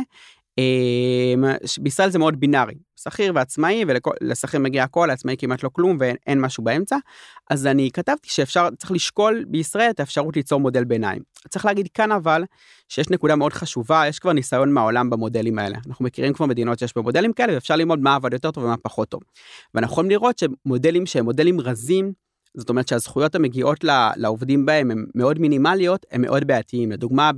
Uh, 0.60 1.80
בישראל 1.82 2.10
זה 2.10 2.20
מאוד 2.20 2.40
בינארי, 2.40 2.76
שכיר 2.96 3.32
ועצמאי 3.36 3.84
ולשכיר 3.88 4.60
מגיע 4.60 4.84
הכל 4.84 5.06
לעצמאי 5.10 5.36
כמעט 5.38 5.64
לא 5.64 5.70
כלום 5.74 5.98
ואין 6.00 6.42
משהו 6.42 6.64
באמצע 6.64 6.98
אז 7.50 7.68
אני 7.68 7.90
כתבתי 7.94 8.30
שאפשר 8.30 8.70
צריך 8.78 8.92
לשקול 8.92 9.46
בישראל 9.48 9.90
את 9.90 10.00
האפשרות 10.00 10.36
ליצור 10.36 10.60
מודל 10.60 10.84
ביניים. 10.84 11.22
צריך 11.50 11.66
להגיד 11.66 11.88
כאן 11.94 12.12
אבל 12.12 12.44
שיש 12.90 13.10
נקודה 13.10 13.36
מאוד 13.36 13.54
חשובה 13.54 14.04
יש 14.08 14.20
כבר 14.20 14.34
ניסיון 14.34 14.72
מהעולם 14.72 15.10
במודלים 15.10 15.60
האלה 15.60 15.78
אנחנו 15.88 16.06
מכירים 16.06 16.34
כבר 16.34 16.46
מדינות 16.46 16.80
שיש 16.80 16.98
במודלים 16.98 17.34
כאלה 17.34 17.54
ואפשר 17.54 17.76
ללמוד 17.76 18.00
מה 18.00 18.16
עבד 18.16 18.34
יותר 18.34 18.52
טוב 18.52 18.64
ומה 18.64 18.78
פחות 18.78 19.10
טוב. 19.10 19.22
ואנחנו 19.74 19.94
יכולים 19.94 20.12
לראות 20.12 20.38
שמודלים 20.38 21.06
שהם 21.06 21.26
מודלים 21.26 21.62
רזים 21.62 22.14
זאת 22.58 22.70
אומרת 22.70 22.88
שהזכויות 22.88 23.36
המגיעות 23.36 23.84
לעובדים 24.16 24.66
בהם 24.66 24.92
הן 24.92 25.06
מאוד 25.16 25.40
מינימליות, 25.40 26.06
הם 26.12 26.22
מאוד 26.22 26.48
בעייתיים. 26.48 26.92
לדוגמה, 26.92 27.32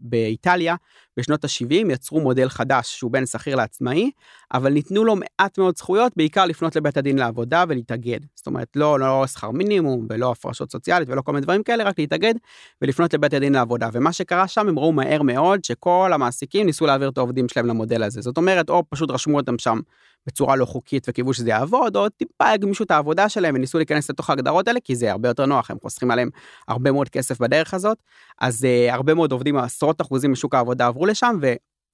באיטליה, 0.00 0.74
בשנות 1.16 1.44
ה-70 1.44 1.92
יצרו 1.92 2.20
מודל 2.20 2.48
חדש 2.48 2.98
שהוא 2.98 3.12
בין 3.12 3.26
שכיר 3.26 3.56
לעצמאי, 3.56 4.10
אבל 4.54 4.72
ניתנו 4.72 5.04
לו 5.04 5.16
מעט 5.16 5.58
מאוד 5.58 5.76
זכויות, 5.76 6.12
בעיקר 6.16 6.46
לפנות 6.46 6.76
לבית 6.76 6.96
הדין 6.96 7.18
לעבודה 7.18 7.64
ולהתאגד. 7.68 8.20
זאת 8.34 8.46
אומרת, 8.46 8.68
לא, 8.76 9.00
לא 9.00 9.26
שכר 9.26 9.50
מינימום 9.50 10.06
ולא 10.10 10.30
הפרשות 10.30 10.72
סוציאלית 10.72 11.08
ולא 11.08 11.22
כל 11.22 11.32
מיני 11.32 11.42
דברים 11.42 11.62
כאלה, 11.62 11.84
רק 11.84 11.98
להתאגד 11.98 12.34
ולפנות 12.82 13.14
לבית 13.14 13.34
הדין 13.34 13.52
לעבודה. 13.52 13.88
ומה 13.92 14.12
שקרה 14.12 14.48
שם, 14.48 14.68
הם 14.68 14.78
ראו 14.78 14.92
מהר 14.92 15.22
מאוד 15.22 15.64
שכל 15.64 16.10
המעסיקים 16.14 16.66
ניסו 16.66 16.86
להעביר 16.86 17.08
את 17.08 17.18
העובדים 17.18 17.48
שלהם 17.48 17.66
למודל 17.66 18.02
הזה. 18.02 18.20
זאת 18.20 18.36
אומרת, 18.36 18.70
או 18.70 18.82
פשוט 18.90 19.10
רשמו 19.10 19.36
אותם 19.36 19.58
שם 19.58 19.80
בצורה 20.26 20.56
לא 20.56 20.64
חוקית 20.64 21.06
וקיוו 21.08 21.34
שזה 21.34 21.50
יעבוד, 21.50 21.96
או 21.96 22.08
טיפה 22.08 22.50
הגמישו 22.50 22.84
את 22.84 22.90
העבודה 22.90 23.28
שלהם 23.28 23.54
וניסו 23.54 23.78
להיכנס 23.78 24.10
לתוך 24.10 24.30
ההגדרות 24.30 24.68
האלה, 24.68 24.80
כי 24.80 24.96
זה 24.96 25.10
הרבה 25.10 25.28
יותר 25.28 25.46
נוח, 25.46 25.70
הם 25.70 25.76
חוסכים 25.82 26.10
עליהם 26.10 26.30
הרבה 26.68 26.92
מאוד 26.92 27.08
כסף 27.08 27.40
בדרך 27.40 27.74
הזאת. 27.74 27.98
אז 28.40 28.64
uh, 28.64 28.92
הרבה 28.94 29.14
מאוד 29.14 29.32
עובדים, 29.32 29.56
עשרות 29.56 30.00
אחוזים 30.00 30.32
משוק 30.32 30.54
העבודה 30.54 30.86
עברו 30.86 31.06
לשם, 31.06 31.36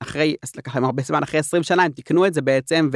אחרי, 0.00 0.36
לקח 0.56 0.74
להם 0.74 0.84
הרבה 0.84 1.02
זמן, 1.02 1.22
אחרי 1.22 1.40
20 1.40 1.62
שנה 1.62 1.82
הם 1.82 1.92
תיקנו 1.92 2.26
את 2.26 2.34
זה 2.34 2.42
בעצם 2.42 2.90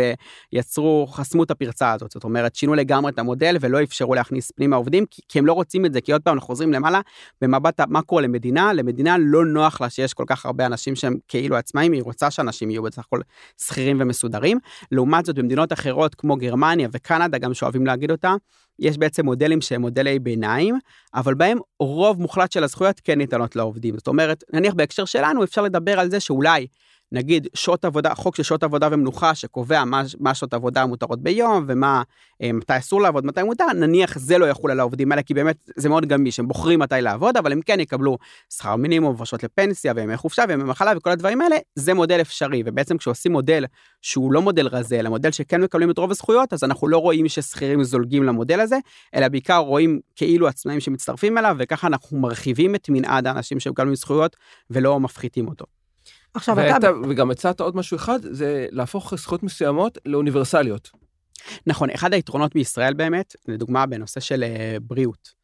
ויצרו, 0.52 1.06
חסמו 1.06 1.42
את 1.42 1.50
הפרצה 1.50 1.92
הזאת, 1.92 2.10
זאת 2.10 2.24
אומרת 2.24 2.54
שינו 2.54 2.74
לגמרי 2.74 3.12
את 3.12 3.18
המודל 3.18 3.56
ולא 3.60 3.82
אפשרו 3.82 4.14
להכניס 4.14 4.50
פנימה 4.50 4.76
עובדים 4.76 5.04
כי, 5.10 5.22
כי 5.28 5.38
הם 5.38 5.46
לא 5.46 5.52
רוצים 5.52 5.86
את 5.86 5.92
זה, 5.92 6.00
כי 6.00 6.12
עוד 6.12 6.22
פעם 6.22 6.34
אנחנו 6.34 6.46
חוזרים 6.46 6.72
למעלה, 6.72 7.00
במבט 7.40 7.80
המקרו 7.80 8.20
למדינה, 8.20 8.72
למדינה 8.72 9.16
לא 9.18 9.46
נוח 9.46 9.80
לה 9.80 9.90
שיש 9.90 10.14
כל 10.14 10.24
כך 10.26 10.46
הרבה 10.46 10.66
אנשים 10.66 10.96
שהם 10.96 11.16
כאילו 11.28 11.56
עצמאים, 11.56 11.92
היא 11.92 12.02
רוצה 12.02 12.30
שאנשים 12.30 12.70
יהיו 12.70 12.82
בסך 12.82 12.98
הכל 12.98 13.20
שכירים 13.60 13.96
ומסודרים. 14.00 14.58
לעומת 14.92 15.26
זאת 15.26 15.38
במדינות 15.38 15.72
אחרות 15.72 16.14
כמו 16.14 16.36
גרמניה 16.36 16.88
וקנדה 16.92 17.38
גם 17.38 17.54
שאוהבים 17.54 17.86
להגיד 17.86 18.10
אותה, 18.10 18.34
יש 18.78 18.98
בעצם 18.98 19.24
מודלים 19.24 19.60
שהם 19.60 19.80
מודלי 19.80 20.18
ביניים, 20.18 20.78
אבל 21.14 21.34
בהם 21.34 21.58
רוב 21.80 22.20
מוחלט 22.20 22.52
של 22.52 22.64
הזכויות 22.64 23.00
כן 23.04 23.18
ניתנות 23.18 23.56
לעובדים. 23.56 23.94
זאת 23.96 24.08
אומרת, 24.08 24.44
נניח 24.52 24.74
בהקשר 24.74 25.04
שלנו 25.04 25.44
אפשר 25.44 25.62
לדבר 25.62 26.00
על 26.00 26.10
זה 26.10 26.20
שאולי 26.20 26.66
נגיד 27.12 27.46
שעות 27.54 27.84
עבודה, 27.84 28.14
חוק 28.14 28.36
של 28.36 28.42
שעות 28.42 28.62
עבודה 28.62 28.88
ומנוחה 28.92 29.34
שקובע 29.34 29.84
מה, 29.84 30.02
מה 30.20 30.34
שעות 30.34 30.54
עבודה 30.54 30.86
מותרות 30.86 31.22
ביום 31.22 31.64
ומה, 31.66 32.02
אה, 32.42 32.52
מתי 32.52 32.76
אסור 32.76 33.00
לעבוד, 33.00 33.26
מתי 33.26 33.42
מותר, 33.42 33.64
נניח 33.74 34.18
זה 34.18 34.38
לא 34.38 34.46
יחול 34.46 34.70
על 34.70 34.80
העובדים 34.80 35.12
האלה, 35.12 35.22
כי 35.22 35.34
באמת 35.34 35.70
זה 35.76 35.88
מאוד 35.88 36.06
גמיש, 36.06 36.38
הם 36.38 36.48
בוחרים 36.48 36.78
מתי 36.78 36.94
לעבוד, 37.00 37.36
אבל 37.36 37.52
הם 37.52 37.60
כן 37.62 37.80
יקבלו 37.80 38.18
שכר 38.50 38.76
מינימום, 38.76 39.14
ופרשות 39.14 39.42
לפנסיה 39.42 39.92
וימי 39.96 40.16
חופשה 40.16 40.44
וימי 40.48 40.64
מחלה 40.64 40.92
וכל 40.96 41.10
הדברים 41.10 41.40
האלה, 41.40 41.56
זה 41.74 41.94
מודל 41.94 42.20
אפשרי, 42.20 42.62
ובעצם 42.66 42.98
כשעושים 42.98 43.32
מודל 43.32 43.64
שהוא 44.02 44.32
לא 44.32 44.42
מודל 44.42 44.66
רזה, 44.66 45.00
אלא 45.00 45.10
מודל 45.10 45.30
שכן 45.30 45.60
מקבלים 45.60 45.90
את 45.90 45.98
רוב 45.98 46.10
הזכויות, 46.10 46.52
אז 46.52 46.64
אנחנו 46.64 46.88
לא 46.88 46.98
רואים 46.98 47.28
ששכירים 47.28 47.84
זולגים 47.84 48.22
למודל 48.22 48.60
הזה, 48.60 48.76
אלא 49.14 49.28
בעיקר 49.28 49.58
רואים 49.58 50.00
כאילו 50.16 50.48
עצמאים 50.48 50.80
שמצטרפים 50.80 51.38
אליו, 51.38 51.56
וככה 51.58 51.86
אנחנו 51.86 52.18
מרחיבים 52.18 52.74
את 52.74 52.88
מנעד 52.88 53.26
האנשים 53.26 53.60
שמקבלים 53.60 53.94
זכויות 53.94 54.36
ולא 54.70 55.00
מפחיתים 55.00 55.48
אותו. 55.48 55.81
עכשיו 56.34 56.56
ואתה... 56.56 56.76
אתה... 56.76 56.90
וגם 57.08 57.30
הצעת 57.30 57.60
עוד 57.60 57.76
משהו 57.76 57.96
אחד, 57.96 58.18
זה 58.22 58.66
להפוך 58.70 59.14
זכויות 59.14 59.42
מסוימות 59.42 59.98
לאוניברסליות. 60.06 60.90
נכון, 61.66 61.90
אחד 61.90 62.14
היתרונות 62.14 62.54
בישראל 62.54 62.94
באמת, 62.94 63.36
לדוגמה 63.48 63.86
בנושא 63.86 64.20
של 64.20 64.44
uh, 64.44 64.80
בריאות. 64.80 65.42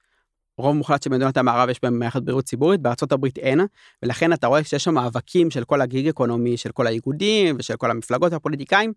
רוב 0.59 0.77
מוחלט 0.77 1.03
של 1.03 1.11
מדינות 1.11 1.37
המערב 1.37 1.69
יש 1.69 1.79
בהם 1.83 1.99
מערכת 1.99 2.23
בריאות 2.23 2.45
ציבורית, 2.45 2.81
בארצות 2.81 3.13
הברית 3.13 3.39
אין, 3.39 3.61
ולכן 4.03 4.33
אתה 4.33 4.47
רואה 4.47 4.65
שיש 4.65 4.85
שם 4.85 4.95
מאבקים 4.95 5.51
של 5.51 5.65
כל 5.65 5.81
הגיג 5.81 6.09
אקונומי, 6.09 6.57
של 6.57 6.73
כל 6.73 6.87
האיגודים 6.87 7.57
ושל 7.59 7.77
כל 7.77 7.91
המפלגות 7.91 8.33
והפוליטיקאים, 8.33 8.93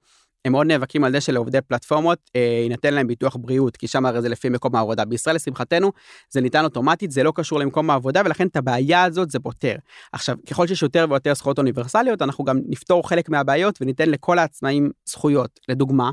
הם 0.46 0.52
מאוד 0.52 0.68
נאבקים 0.68 1.04
על 1.04 1.12
זה 1.12 1.22
שלעובדי 1.22 1.62
פלטפורמות 1.62 2.20
אה, 2.36 2.42
יינתן 2.64 2.94
להם 2.94 3.08
ביטוח 3.08 3.36
בריאות, 3.36 3.78
כי 3.78 3.88
שם 3.88 4.06
הרי 4.06 4.22
זה 4.22 4.30
לפי 4.30 4.50
מקום 4.50 4.76
העבודה. 4.76 5.06
בישראל, 5.06 5.36
לשמחתנו, 5.36 5.92
זה 6.30 6.42
ניתן 6.42 6.64
אוטומטית, 6.64 7.12
זה 7.12 7.24
לא 7.24 7.34
קשור 7.36 7.60
למקום 7.60 7.90
העבודה, 7.90 8.22
ולכן 8.26 8.48
את 8.48 8.56
הבעיה 8.56 9.04
הזאת 9.04 9.32
זה 9.32 9.40
פותר. 9.40 9.76
עכשיו, 10.12 10.38
ככל 10.50 10.68
שיש 10.68 10.82
יותר 10.82 11.06
ויותר 11.10 11.34
זכויות 11.34 11.58
אוניברסליות, 11.58 12.22
אנחנו 12.22 12.44
גם 12.44 12.60
נפתור 12.66 13.10
חלק 13.10 13.30
מהבעיות 13.30 13.82
וניתן 13.82 14.10
לכל 14.10 14.40
העצמאים 14.40 14.92
זכויות. 15.06 15.60
לדוגמה, 15.70 16.12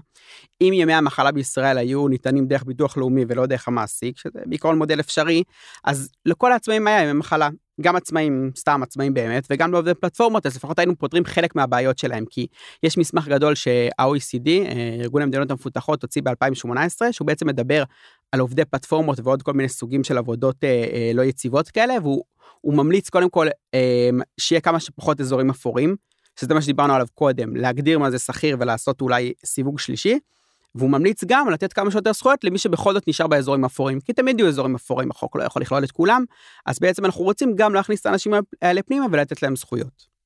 אם 0.61 0.73
ימי 0.75 0.95
המחלה 0.95 1.33
בישראל 1.33 1.79
היו 1.79 2.09
ניתנים 2.09 2.47
דרך 2.47 2.65
ביטוח 2.65 2.97
לאומי 2.97 3.25
ולא 3.29 3.47
דרך 3.47 3.69
המעסיק, 3.69 4.19
שזה 4.19 4.39
בעיקרון 4.47 4.79
מודל 4.79 5.01
אפשרי, 5.01 5.43
אז 5.85 6.11
לכל 6.27 6.53
העצמאים 6.53 6.87
היה 6.87 7.03
ימי 7.03 7.19
מחלה. 7.19 7.49
גם 7.81 7.97
עצמאים, 7.97 8.51
סתם 8.57 8.83
עצמאים 8.83 9.15
באמת, 9.15 9.47
וגם 9.51 9.73
לעובדי 9.73 9.95
פלטפורמות, 9.95 10.47
אז 10.47 10.57
לפחות 10.57 10.79
היינו 10.79 10.99
פותרים 10.99 11.25
חלק 11.25 11.57
מהבעיות 11.57 11.99
שלהם, 11.99 12.25
כי 12.31 12.47
יש 12.83 12.99
מסמך 12.99 13.29
גדול 13.29 13.55
שה-OECD, 13.55 14.49
אה, 14.49 14.97
ארגון 15.01 15.23
המדינות 15.23 15.51
המפותחות, 15.51 16.03
הוציא 16.03 16.23
ב-2018, 16.23 17.13
שהוא 17.13 17.27
בעצם 17.27 17.47
מדבר 17.47 17.85
על 18.33 18.41
עובדי 18.41 18.65
פלטפורמות 18.65 19.19
ועוד 19.23 19.43
כל 19.43 19.53
מיני 19.53 19.69
סוגים 19.69 20.05
של 20.05 20.19
עבודות 20.19 20.65
אה, 20.65 20.69
אה, 20.69 21.11
לא 21.15 21.23
יציבות 21.23 21.69
כאלה, 21.69 21.95
והוא 22.03 22.75
ממליץ 22.75 23.09
קודם 23.09 23.31
כל 23.31 23.47
אה, 23.75 24.11
שיהיה 24.41 24.61
כמה 24.61 24.81
שפחות 24.81 25.21
אזורים 25.21 25.51
אפורים, 25.51 25.97
שזה 26.41 26.55
מה 26.55 26.63
שדיברנו 26.63 26.95
עליו 26.95 27.07
קודם, 27.15 27.57
להגדיר 27.57 27.99
מה 27.99 28.11
זה 28.11 28.19
שכיר 28.19 28.57
ולעשות 28.61 29.01
אולי 29.01 29.33
סיווג 29.45 29.79
שלישי. 29.79 30.19
והוא 30.79 30.91
ממליץ 30.91 31.25
גם 31.25 31.51
לתת 31.51 31.73
כמה 31.73 31.91
שיותר 31.91 32.13
זכויות 32.13 32.45
למי 32.45 32.59
שבכל 32.59 32.93
זאת 32.93 33.09
נשאר 33.09 33.27
באזורים 33.27 33.65
אפורים, 33.65 34.01
כי 34.01 34.13
תמיד 34.13 34.41
יהיו 34.41 34.49
אזורים 34.49 34.75
אפורים, 34.75 35.11
החוק 35.11 35.37
לא 35.37 35.43
יכול 35.43 35.63
לכלול 35.63 35.85
את 35.85 35.91
כולם, 35.91 36.25
אז 36.67 36.79
בעצם 36.79 37.05
אנחנו 37.05 37.25
רוצים 37.25 37.53
גם 37.57 37.75
להכניס 37.75 38.01
את 38.01 38.07
האנשים 38.07 38.33
האלה 38.63 38.83
פנימה 38.83 39.07
ולתת 39.13 39.43
להם 39.43 39.57
זכויות. 39.57 40.19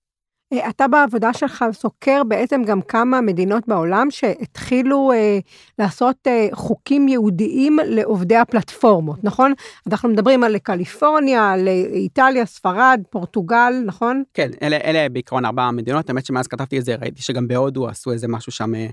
אה, 0.53 0.69
אתה 0.69 0.89
בעבודה 0.89 1.33
שלך 1.33 1.65
סוקר 1.73 2.23
בעצם 2.29 2.63
גם 2.65 2.83
כמה 2.83 3.21
מדינות 3.21 3.69
בעולם 3.69 4.11
שהתחילו 4.11 5.13
אה, 5.13 5.39
לעשות 5.79 6.17
אה, 6.27 6.49
חוקים 6.53 7.09
ייעודיים 7.09 7.79
לעובדי 7.85 8.37
הפלטפורמות, 8.37 9.25
נכון? 9.25 9.53
אנחנו 9.87 10.09
מדברים 10.09 10.45
על 10.45 10.59
קליפורניה, 10.59 11.51
על 11.51 11.69
איטליה, 11.69 12.47
ספרד, 12.47 13.01
פורטוגל, 13.11 13.73
נכון? 13.87 14.23
כן, 14.35 14.51
אלה, 14.63 14.77
אלה 14.85 15.09
בעיקרון 15.09 15.45
ארבע 15.45 15.63
המדינות, 15.63 16.09
האמת 16.09 16.27
שמאז 16.27 16.47
כתבתי 16.47 16.79
את 16.79 16.85
זה 16.85 16.95
ראיתי 16.95 17.23
שגם 17.23 17.49
בהודו 17.49 17.89
עשו 17.89 18.13
איזה 18.13 18.29
משהו 18.29 18.53
שם 18.53 18.75
אה, 18.75 18.87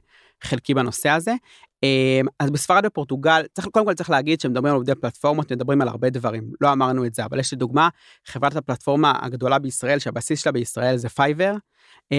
חלקי 0.43 0.73
בנושא 0.73 1.09
הזה. 1.09 1.33
אמ, 1.83 2.25
אז 2.39 2.51
בספרד 2.51 2.85
ופורטוגל, 2.85 3.43
צריך, 3.53 3.67
קודם 3.67 3.85
כל 3.85 3.93
צריך 3.93 4.09
להגיד 4.09 4.41
שמדברים 4.41 4.65
על 4.65 4.73
עובדי 4.73 4.95
פלטפורמות, 4.95 5.51
מדברים 5.51 5.81
על 5.81 5.87
הרבה 5.87 6.09
דברים, 6.09 6.51
לא 6.61 6.73
אמרנו 6.73 7.05
את 7.05 7.13
זה, 7.13 7.25
אבל 7.25 7.39
יש 7.39 7.51
לי 7.51 7.57
דוגמה, 7.57 7.89
חברת 8.25 8.55
הפלטפורמה 8.55 9.13
הגדולה 9.21 9.59
בישראל, 9.59 9.99
שהבסיס 9.99 10.43
שלה 10.43 10.51
בישראל 10.51 10.97
זה 10.97 11.09
פייבר, 11.09 11.53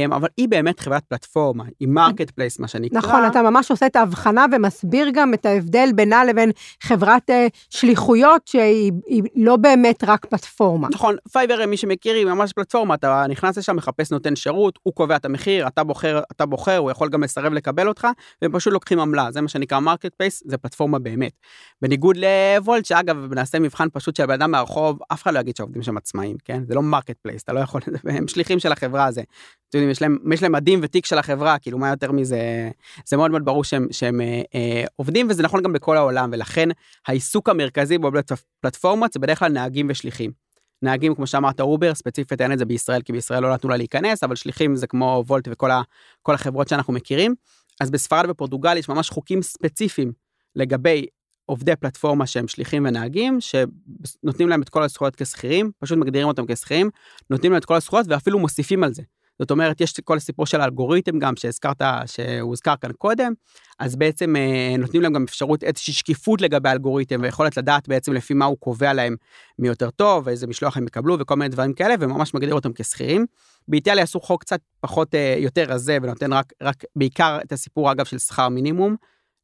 אבל 0.06 0.28
היא 0.36 0.48
באמת 0.48 0.80
חברת 0.80 1.04
פלטפורמה, 1.04 1.64
היא 1.80 1.88
marketplace 1.88 2.58
מה 2.58 2.68
שנקרא. 2.68 2.98
נכון, 2.98 3.26
אתה 3.26 3.42
ממש 3.42 3.70
עושה 3.70 3.86
את 3.86 3.96
ההבחנה 3.96 4.46
ומסביר 4.52 5.08
גם 5.12 5.34
את 5.34 5.46
ההבדל 5.46 5.88
בינה 5.94 6.24
לבין 6.24 6.50
חברת 6.82 7.30
uh, 7.30 7.32
שליחויות 7.70 8.46
שהיא 8.46 8.92
לא 9.36 9.56
באמת 9.56 10.04
רק 10.04 10.26
פלטפורמה. 10.26 10.88
נכון, 10.92 11.16
פייבר 11.32 11.66
מי 11.66 11.76
שמכיר 11.76 12.14
היא 12.14 12.26
ממש 12.26 12.52
פלטפורמה, 12.52 12.94
אתה 12.94 13.24
נכנס 13.28 13.58
לשם, 13.58 13.76
מחפש 13.76 14.12
נותן 14.12 14.36
שירות, 14.36 14.78
הוא 14.82 14.94
קובע 14.94 15.16
את 15.16 15.24
המחיר, 15.24 15.66
אתה 15.66 15.84
בוחר, 15.84 16.20
אתה 16.32 16.46
בוחר, 16.46 16.76
הוא 16.76 16.90
יכול 16.90 17.08
גם 17.08 17.22
לסרב 17.22 17.52
לקבל 17.52 17.88
אותך, 17.88 18.08
והם 18.42 18.52
פשוט 18.52 18.72
לוקחים 18.72 19.00
עמלה, 19.00 19.32
זה 19.32 19.40
מה 19.40 19.48
שנקרא 19.48 19.80
marketplace, 19.80 20.42
זה 20.46 20.58
פלטפורמה 20.58 20.98
באמת. 20.98 21.32
בניגוד 21.82 22.16
לוולט, 22.16 22.84
שאגב, 22.84 23.34
נעשה 23.34 23.58
מבחן 23.58 23.88
פשוט 23.92 24.16
של 24.16 24.26
בן 24.26 24.32
אדם 24.32 24.50
מהרחוב, 24.50 24.98
אף 25.12 25.22
אחד 25.22 25.34
לא 25.34 25.40
יגיד 25.40 25.56
שעובדים 25.56 25.82
שם 25.82 25.96
עצמאים, 25.96 26.36
כן? 26.44 26.62
זה 26.66 26.74
לא 26.74 26.82
marketplace, 26.82 27.42
אתה 27.42 27.52
לא 27.52 27.60
יכול, 27.60 27.80
הם 28.16 28.28
שליחים 28.28 28.58
של 28.58 28.72
החברה 28.72 29.04
הזה. 29.04 29.22
יודעים, 29.80 29.90
יש 29.90 30.02
להם, 30.02 30.18
יש 30.32 30.42
להם 30.42 30.52
מדים 30.52 30.80
ותיק 30.82 31.06
של 31.06 31.18
החברה, 31.18 31.58
כאילו 31.58 31.78
מה 31.78 31.88
יותר 31.88 32.12
מזה, 32.12 32.70
זה 33.06 33.16
מאוד 33.16 33.30
מאוד 33.30 33.44
ברור 33.44 33.64
שהם, 33.64 33.86
שהם 33.90 34.20
אה, 34.20 34.42
אה, 34.54 34.84
עובדים 34.96 35.26
וזה 35.30 35.42
נכון 35.42 35.62
גם 35.62 35.72
בכל 35.72 35.96
העולם, 35.96 36.30
ולכן 36.32 36.68
העיסוק 37.06 37.48
המרכזי 37.48 37.98
בפלטפורמות 37.98 39.12
זה 39.12 39.18
בדרך 39.18 39.38
כלל 39.38 39.52
נהגים 39.52 39.86
ושליחים. 39.90 40.30
נהגים 40.82 41.14
כמו 41.14 41.26
שאמרת 41.26 41.60
אובר 41.60 41.94
ספציפית 41.94 42.40
אין 42.40 42.52
את 42.52 42.58
זה 42.58 42.64
בישראל 42.64 43.02
כי 43.02 43.12
בישראל 43.12 43.42
לא 43.42 43.54
נתנו 43.54 43.70
לה 43.70 43.76
להיכנס 43.76 44.24
אבל 44.24 44.36
שליחים 44.36 44.76
זה 44.76 44.86
כמו 44.86 45.24
וולט 45.26 45.48
וכל 45.50 45.70
ה, 45.70 45.82
החברות 46.28 46.68
שאנחנו 46.68 46.92
מכירים. 46.92 47.34
אז 47.80 47.90
בספרד 47.90 48.30
ופורטוגל 48.30 48.76
יש 48.76 48.88
ממש 48.88 49.10
חוקים 49.10 49.42
ספציפיים 49.42 50.12
לגבי 50.56 51.06
עובדי 51.46 51.76
פלטפורמה 51.76 52.26
שהם 52.26 52.48
שליחים 52.48 52.84
ונהגים, 52.84 53.38
שנותנים 53.40 54.48
להם 54.48 54.62
את 54.62 54.68
כל 54.68 54.82
הזכויות 54.82 55.16
כשכירים, 55.16 55.70
פשוט 55.78 55.98
מגדירים 55.98 56.28
אותם 56.28 56.46
כשכירים, 56.46 56.90
נותנים 57.30 57.52
להם 57.52 57.60
את 57.60 57.64
כל 57.64 57.74
הזכויות 57.74 58.06
ואפילו 58.08 58.38
מוסיפים 58.38 58.84
על 58.84 58.94
זה. 58.94 59.02
זאת 59.40 59.50
אומרת, 59.50 59.80
יש 59.80 60.00
כל 60.04 60.16
הסיפור 60.16 60.46
של 60.46 60.60
האלגוריתם 60.60 61.18
גם 61.18 61.36
שהזכרת, 61.36 61.82
שהוזכר 62.06 62.74
כאן 62.80 62.92
קודם, 62.92 63.32
אז 63.78 63.96
בעצם 63.96 64.36
אה, 64.36 64.74
נותנים 64.78 65.02
להם 65.02 65.12
גם 65.12 65.22
אפשרות 65.22 65.64
איזושהי 65.64 65.94
שקיפות 65.94 66.40
לגבי 66.40 66.68
האלגוריתם 66.68 67.20
ויכולת 67.22 67.56
לדעת 67.56 67.88
בעצם 67.88 68.12
לפי 68.12 68.34
מה 68.34 68.44
הוא 68.44 68.56
קובע 68.58 68.92
להם 68.92 69.16
מי 69.58 69.68
יותר 69.68 69.90
טוב, 69.90 70.26
ואיזה 70.26 70.46
משלוח 70.46 70.76
הם 70.76 70.86
יקבלו 70.86 71.18
וכל 71.18 71.36
מיני 71.36 71.48
דברים 71.48 71.72
כאלה, 71.72 71.94
וממש 72.00 72.34
מגדיר 72.34 72.54
אותם 72.54 72.72
כשכירים. 72.72 73.26
באיטליה 73.68 74.04
עשו 74.04 74.20
חוק 74.20 74.40
קצת 74.40 74.60
פחות, 74.80 75.14
אה, 75.14 75.34
יותר 75.38 75.64
רזה 75.68 75.98
ונותן 76.02 76.32
רק, 76.32 76.52
רק 76.62 76.84
בעיקר 76.96 77.38
את 77.44 77.52
הסיפור 77.52 77.92
אגב 77.92 78.04
של 78.04 78.18
שכר 78.18 78.48
מינימום. 78.48 78.96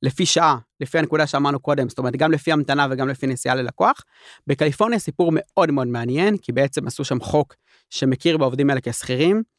לפי 0.02 0.26
שעה, 0.26 0.58
לפי 0.80 0.98
הנקודה 0.98 1.26
שאמרנו 1.26 1.60
קודם, 1.60 1.88
זאת 1.88 1.98
אומרת 1.98 2.16
גם 2.16 2.32
לפי 2.32 2.52
המתנה 2.52 2.86
וגם 2.90 3.08
לפי 3.08 3.26
נסיעה 3.26 3.54
ללקוח. 3.54 4.04
בקליפורניה 4.46 4.98
סיפור 4.98 5.30
מאוד 5.34 5.70
מאוד 5.70 5.86
מעניין, 5.86 6.36
כי 6.36 6.52
בעצם 6.52 6.86
עשו 6.86 7.04
שם 7.04 7.20
חוק 7.20 7.54
שמכיר 7.90 8.38
בעובדים 8.38 8.70
האלה 8.70 8.80
כשכירים. 8.80 9.55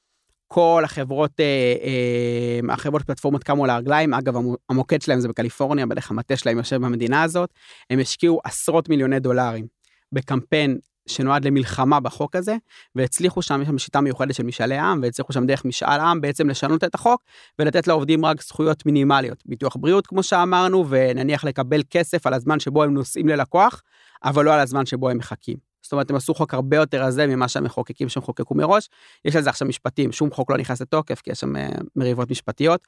כל 0.48 0.82
החברות, 0.86 1.40
אה, 1.40 1.46
אה, 1.84 2.74
החברות 2.74 3.04
פלטפורמות 3.04 3.44
קמו 3.44 3.64
על 3.64 3.70
הרגליים, 3.70 4.14
אגב 4.14 4.36
המוקד 4.70 5.02
שלהם 5.02 5.20
זה 5.20 5.28
בקליפורניה, 5.28 5.86
בדרך 5.86 6.12
המטה 6.12 6.36
שלהם 6.36 6.58
יושב 6.58 6.76
במדינה 6.76 7.24
הזאת, 7.24 7.50
הם 7.90 8.00
השקיעו 8.00 8.40
עשרות 8.44 8.90
מיליוני 8.90 9.20
דולרים 9.20 9.68
בקמפיין 10.12 10.78
שנועד 11.08 11.46
למלחמה 11.46 12.00
בחוק 12.00 12.36
הזה, 12.36 12.56
והצליחו 12.96 13.42
שם, 13.42 13.62
יש 13.62 13.68
שם 13.68 13.78
שיטה 13.78 14.02
מיוחדת 14.02 14.36
של 14.36 14.44
משאלי 14.44 14.78
עם, 14.78 15.00
והצליחו 15.04 15.34
שם 15.34 15.46
דרך 15.46 15.66
משאל 15.66 16.00
עם 16.00 16.22
בעצם 16.22 16.50
לשנות 16.50 16.84
את 16.84 16.96
החוק, 16.96 17.22
ולתת 17.60 17.88
לעובדים 17.88 18.26
רק 18.26 18.44
זכויות 18.44 18.86
מינימליות, 18.86 19.44
ביטוח 19.46 19.76
בריאות 19.76 20.08
כמו 20.08 20.24
שאמרנו, 20.24 20.86
ונניח 20.90 21.44
לקבל 21.44 21.82
כסף 21.90 22.28
על 22.28 22.34
הזמן 22.34 22.60
שבו 22.60 22.84
הם 22.84 22.94
נוסעים 22.94 23.28
ללקוח, 23.28 23.82
אבל 24.24 24.46
לא 24.46 24.54
על 24.54 24.60
הזמן 24.60 24.86
שבו 24.86 25.10
הם 25.10 25.18
מחכים. 25.18 25.67
זאת 25.88 25.91
אומרת, 25.91 26.10
הם 26.10 26.15
עשו 26.15 26.34
חוק 26.34 26.54
הרבה 26.54 26.78
יותר 26.78 27.04
רזה 27.04 27.28
ממה 27.28 27.47
שהמחוקקים 27.47 28.10
שם 28.10 28.21
חוקקו 28.21 28.56
מראש. 28.56 28.89
יש 29.26 29.36
על 29.36 29.41
זה 29.41 29.50
עכשיו 29.50 29.67
משפטים, 29.67 30.12
שום 30.12 30.32
חוק 30.32 30.52
לא 30.52 30.58
נכנס 30.58 30.82
לתוקף, 30.82 31.21
כי 31.21 31.32
יש 31.32 31.39
שם 31.39 31.56
אה, 31.56 31.69
מריבות 31.95 32.32
משפטיות. 32.32 32.82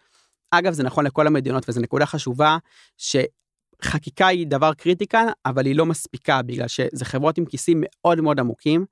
אגב, 0.51 0.73
זה 0.73 0.83
נכון 0.83 1.05
לכל 1.05 1.27
המדינות, 1.27 1.69
וזו 1.69 1.81
נקודה 1.81 2.05
חשובה, 2.05 2.57
שחקיקה 2.97 4.27
היא 4.27 4.47
דבר 4.47 4.73
קריטי 4.73 5.07
כאן, 5.07 5.27
אבל 5.45 5.65
היא 5.65 5.75
לא 5.75 5.85
מספיקה, 5.85 6.41
בגלל 6.41 6.67
שזה 6.67 7.05
חברות 7.05 7.37
עם 7.37 7.45
כיסים 7.45 7.83
מאוד 7.85 8.21
מאוד 8.21 8.39
עמוקים, 8.39 8.85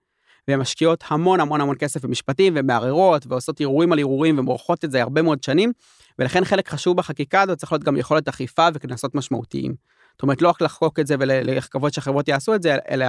והן 0.48 0.60
משקיעות 0.60 1.04
המון 1.08 1.40
המון 1.40 1.62
המון 1.62 1.76
כסף 1.80 2.06
במשפטים 2.06 2.54
ומערערות 2.56 3.28
ועושות 3.28 3.62
ערעורים 3.62 3.94
על 3.94 4.00
ערעורים 4.00 4.40
ומורחות 4.40 4.86
את 4.86 4.92
זה 4.92 5.02
הרבה 5.02 5.22
מאוד 5.22 5.44
שנים, 5.44 5.72
ולכן 6.20 6.46
חלק 6.46 6.70
חשוב 6.70 6.98
בחקיקה 6.98 7.42
הזאת 7.42 7.58
צריך 7.58 7.72
להיות 7.72 7.84
גם 7.84 7.98
יכולת 7.98 8.28
אכיפה 8.28 8.68
וקנסות 8.74 9.16
משמעותיים. 9.16 9.76
זאת 10.18 10.24
אומרת, 10.24 10.42
לא 10.42 10.50
רק 10.50 10.62
לחקוק 10.62 11.00
את 11.00 11.08
זה 11.08 11.16
ולקוות 11.20 11.94
שהחברות 11.94 12.28
יעשו 12.28 12.56
את 12.56 12.62
זה, 12.62 12.78
אלא 12.90 13.06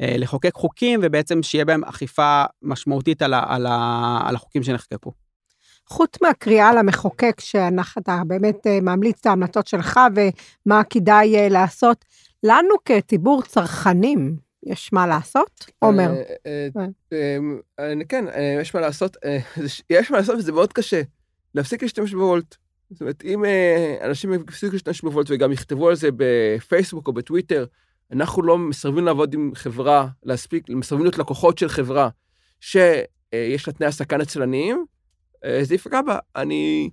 אה, 0.00 0.16
לחוקק 0.18 0.54
חוקים 0.54 1.00
ובעצם 1.02 1.42
שיהיה 1.42 1.64
בהם 1.64 1.84
אכיפה 1.84 2.44
משמעותית 2.62 3.22
על, 3.22 3.34
ה, 3.34 3.42
על, 3.48 3.66
ה, 3.66 4.20
על 4.24 4.34
החוקים 4.34 4.62
שנחקקו. 4.62 5.12
חוץ 5.86 6.10
מהקריאה 6.22 6.74
למחוקק, 6.74 7.40
שאתה 7.40 8.22
באמת 8.26 8.66
אה, 8.66 8.80
ממליץ 8.82 9.18
את 9.20 9.26
ההמלצות 9.26 9.66
שלך 9.66 10.00
ומה 10.14 10.84
כדאי 10.84 11.36
אה, 11.36 11.48
לעשות, 11.48 12.04
לנו 12.42 12.74
כציבור 12.84 13.42
צרכנים, 13.42 14.36
יש 14.66 14.92
מה 14.92 15.06
לעשות? 15.06 15.64
עומר. 15.78 16.10
כן, 18.08 18.24
יש 18.60 18.74
מה 18.74 18.80
לעשות, 18.80 19.16
יש 19.90 20.10
מה 20.10 20.18
לעשות 20.18 20.38
וזה 20.38 20.52
מאוד 20.52 20.72
קשה. 20.72 21.02
להפסיק 21.54 21.82
להשתמש 21.82 22.14
בוולט. 22.14 22.56
זאת 22.90 23.00
אומרת, 23.00 23.24
אם 23.24 23.44
אנשים 24.04 24.32
יפסיקו 24.32 24.72
להשתמש 24.72 25.00
בוולט 25.00 25.26
וגם 25.30 25.52
יכתבו 25.52 25.88
על 25.88 25.94
זה 25.94 26.08
בפייסבוק 26.16 27.08
או 27.08 27.12
בטוויטר, 27.12 27.64
אנחנו 28.12 28.42
לא 28.42 28.58
מסרבים 28.58 29.04
לעבוד 29.04 29.34
עם 29.34 29.50
חברה, 29.54 30.08
להספיק, 30.22 30.68
מסרבים 30.68 31.04
להיות 31.04 31.18
לקוחות 31.18 31.58
של 31.58 31.68
חברה 31.68 32.08
שיש 32.60 33.66
לה 33.66 33.72
תנאי 33.72 33.86
העסקה 33.86 34.16
נצלניים, 34.16 34.84
אה, 35.44 35.60
זה 35.62 35.74
יפגע 35.74 36.02
בה. 36.02 36.18
אני 36.36 36.90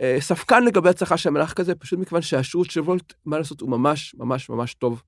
אה, 0.00 0.16
ספקן 0.20 0.64
לגבי 0.64 0.88
הצלחה 0.88 1.16
של 1.16 1.28
המלאך 1.28 1.52
כזה, 1.52 1.74
פשוט 1.74 1.98
מכיוון 1.98 2.22
שהשירות 2.22 2.70
של 2.70 2.80
וולט, 2.80 3.12
מה 3.24 3.38
לעשות, 3.38 3.60
הוא 3.60 3.70
ממש 3.70 4.14
ממש 4.18 4.50
ממש 4.50 4.74
טוב. 4.74 5.02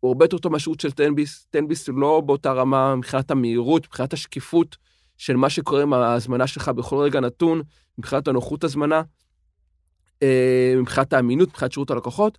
הוא 0.00 0.08
הרבה 0.08 0.24
יותר 0.24 0.38
טוב 0.38 0.52
מהשירות 0.52 0.80
של 0.80 0.90
טנביס. 0.90 1.46
טנביס 1.50 1.88
הוא 1.88 1.98
לא 1.98 2.22
באותה 2.26 2.52
רמה 2.52 2.96
מבחינת 2.96 3.30
המהירות, 3.30 3.86
מבחינת 3.86 4.12
השקיפות 4.12 4.76
של 5.18 5.36
מה 5.36 5.50
שקורה 5.50 5.82
עם 5.82 5.92
ההזמנה 5.92 6.46
שלך 6.46 6.68
בכל 6.68 6.96
רגע 6.96 7.20
נתון, 7.20 7.62
מבחינת 7.98 8.28
הנוחות 8.28 8.64
הזמנה, 8.64 8.96
אה, 8.96 9.02
מבחינת 10.76 11.12
האמינות, 11.12 11.48
מבחינת 11.48 11.72
שירות 11.72 11.90
הלקוחות. 11.90 12.38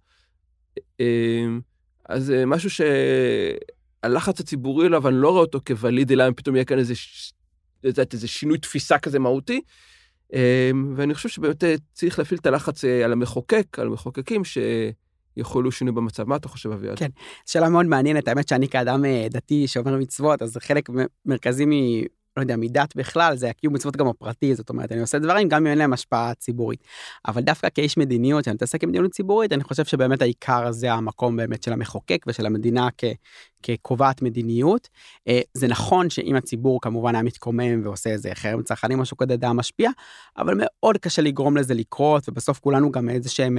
אז 2.10 2.26
זה 2.26 2.46
משהו 2.46 2.70
שהלחץ 4.04 4.40
הציבורי 4.40 4.88
אליו, 4.88 5.08
אני 5.08 5.16
לא 5.16 5.30
רואה 5.30 5.42
אותו 5.42 5.60
כווליד, 5.68 6.12
אלא 6.12 6.28
אם 6.28 6.34
פתאום 6.34 6.56
יהיה 6.56 6.66
כאן 6.66 6.78
איזה 6.78 6.94
יודעת, 7.84 8.14
איזה 8.14 8.28
שינוי 8.28 8.58
תפיסה 8.58 8.98
כזה 8.98 9.20
מהותי. 9.20 9.62
ואני 10.96 11.14
חושב 11.14 11.30
שבאמת 11.30 11.64
אה, 11.64 11.76
צריך 11.94 12.20
להפעיל 12.20 12.40
את 12.40 12.46
הלחץ 12.46 12.86
אה, 12.86 13.06
על 13.06 13.12
המחוקק, 13.12 13.80
על 13.80 13.88
המחוקקים, 13.88 14.42
שיכולו 14.44 15.72
שינוי 15.72 15.94
במצב. 15.94 16.24
מה 16.24 16.36
אתה 16.36 16.48
חושב, 16.48 16.72
אביעד? 16.72 17.00
כן, 17.00 17.10
שאלה 17.46 17.70
מאוד 17.70 17.86
מעניינת. 17.86 18.28
האמת 18.28 18.48
שאני 18.48 18.68
כאדם 18.68 19.06
אה, 19.06 19.28
דתי 19.30 19.68
שאומר 19.68 19.98
מצוות, 19.98 20.42
אז 20.42 20.52
זה 20.52 20.60
חלק 20.60 20.90
מרכזי 21.26 21.66
לא 22.38 22.42
יודע, 22.42 22.56
מדת 22.58 22.96
בכלל, 22.96 23.36
זה 23.38 23.50
הקיום 23.50 23.74
מצוות 23.74 23.96
גם 23.96 24.08
הפרטי, 24.08 24.56
זאת 24.56 24.70
אומרת, 24.70 24.92
אני 24.92 25.02
עושה 25.02 25.20
דברים 25.20 25.50
גם 25.50 25.62
אם 25.62 25.68
אין 25.68 25.78
להם 25.78 25.94
השפעה 25.94 26.34
ציבורית. 26.34 26.84
אבל 27.28 27.42
דווקא 27.42 27.68
כאיש 27.74 27.98
מדיניות, 27.98 28.44
שאני 28.44 28.54
מתעסק 28.54 28.84
עם 28.84 28.90
מדיניות 28.90 29.12
ציבורית, 29.12 29.54
אני 29.54 29.64
חושב 29.64 29.86
שבאמת 29.86 30.22
העיקר 30.22 30.72
זה 30.72 30.94
המקום 30.94 31.38
באמת 31.38 31.64
של 31.64 31.74
המחוקק 31.74 32.26
ושל 32.28 32.46
המדינה 32.46 32.88
כ, 32.98 33.04
כקובעת 33.64 34.22
מדיניות. 34.22 34.90
אה, 35.28 35.42
זה 35.54 35.68
נכון 35.68 36.10
שאם 36.10 36.36
הציבור 36.36 36.82
כמובן 36.82 37.16
היה 37.16 37.24
מתקומם 37.24 37.82
ועושה 37.84 38.10
איזה 38.10 38.30
חרם 38.34 38.64
צרכנים, 38.64 39.00
משהו 39.00 39.18
כזה 39.18 39.36
די 39.36 39.48
משפיע, 39.54 39.92
אבל 40.38 40.54
מאוד 40.58 40.98
קשה 40.98 41.22
לגרום 41.22 41.58
לזה 41.58 41.74
לקרות, 41.74 42.30
ובסוף 42.30 42.60
כולנו 42.60 42.92
גם 42.92 43.10
איזה 43.10 43.30
שהם... 43.30 43.58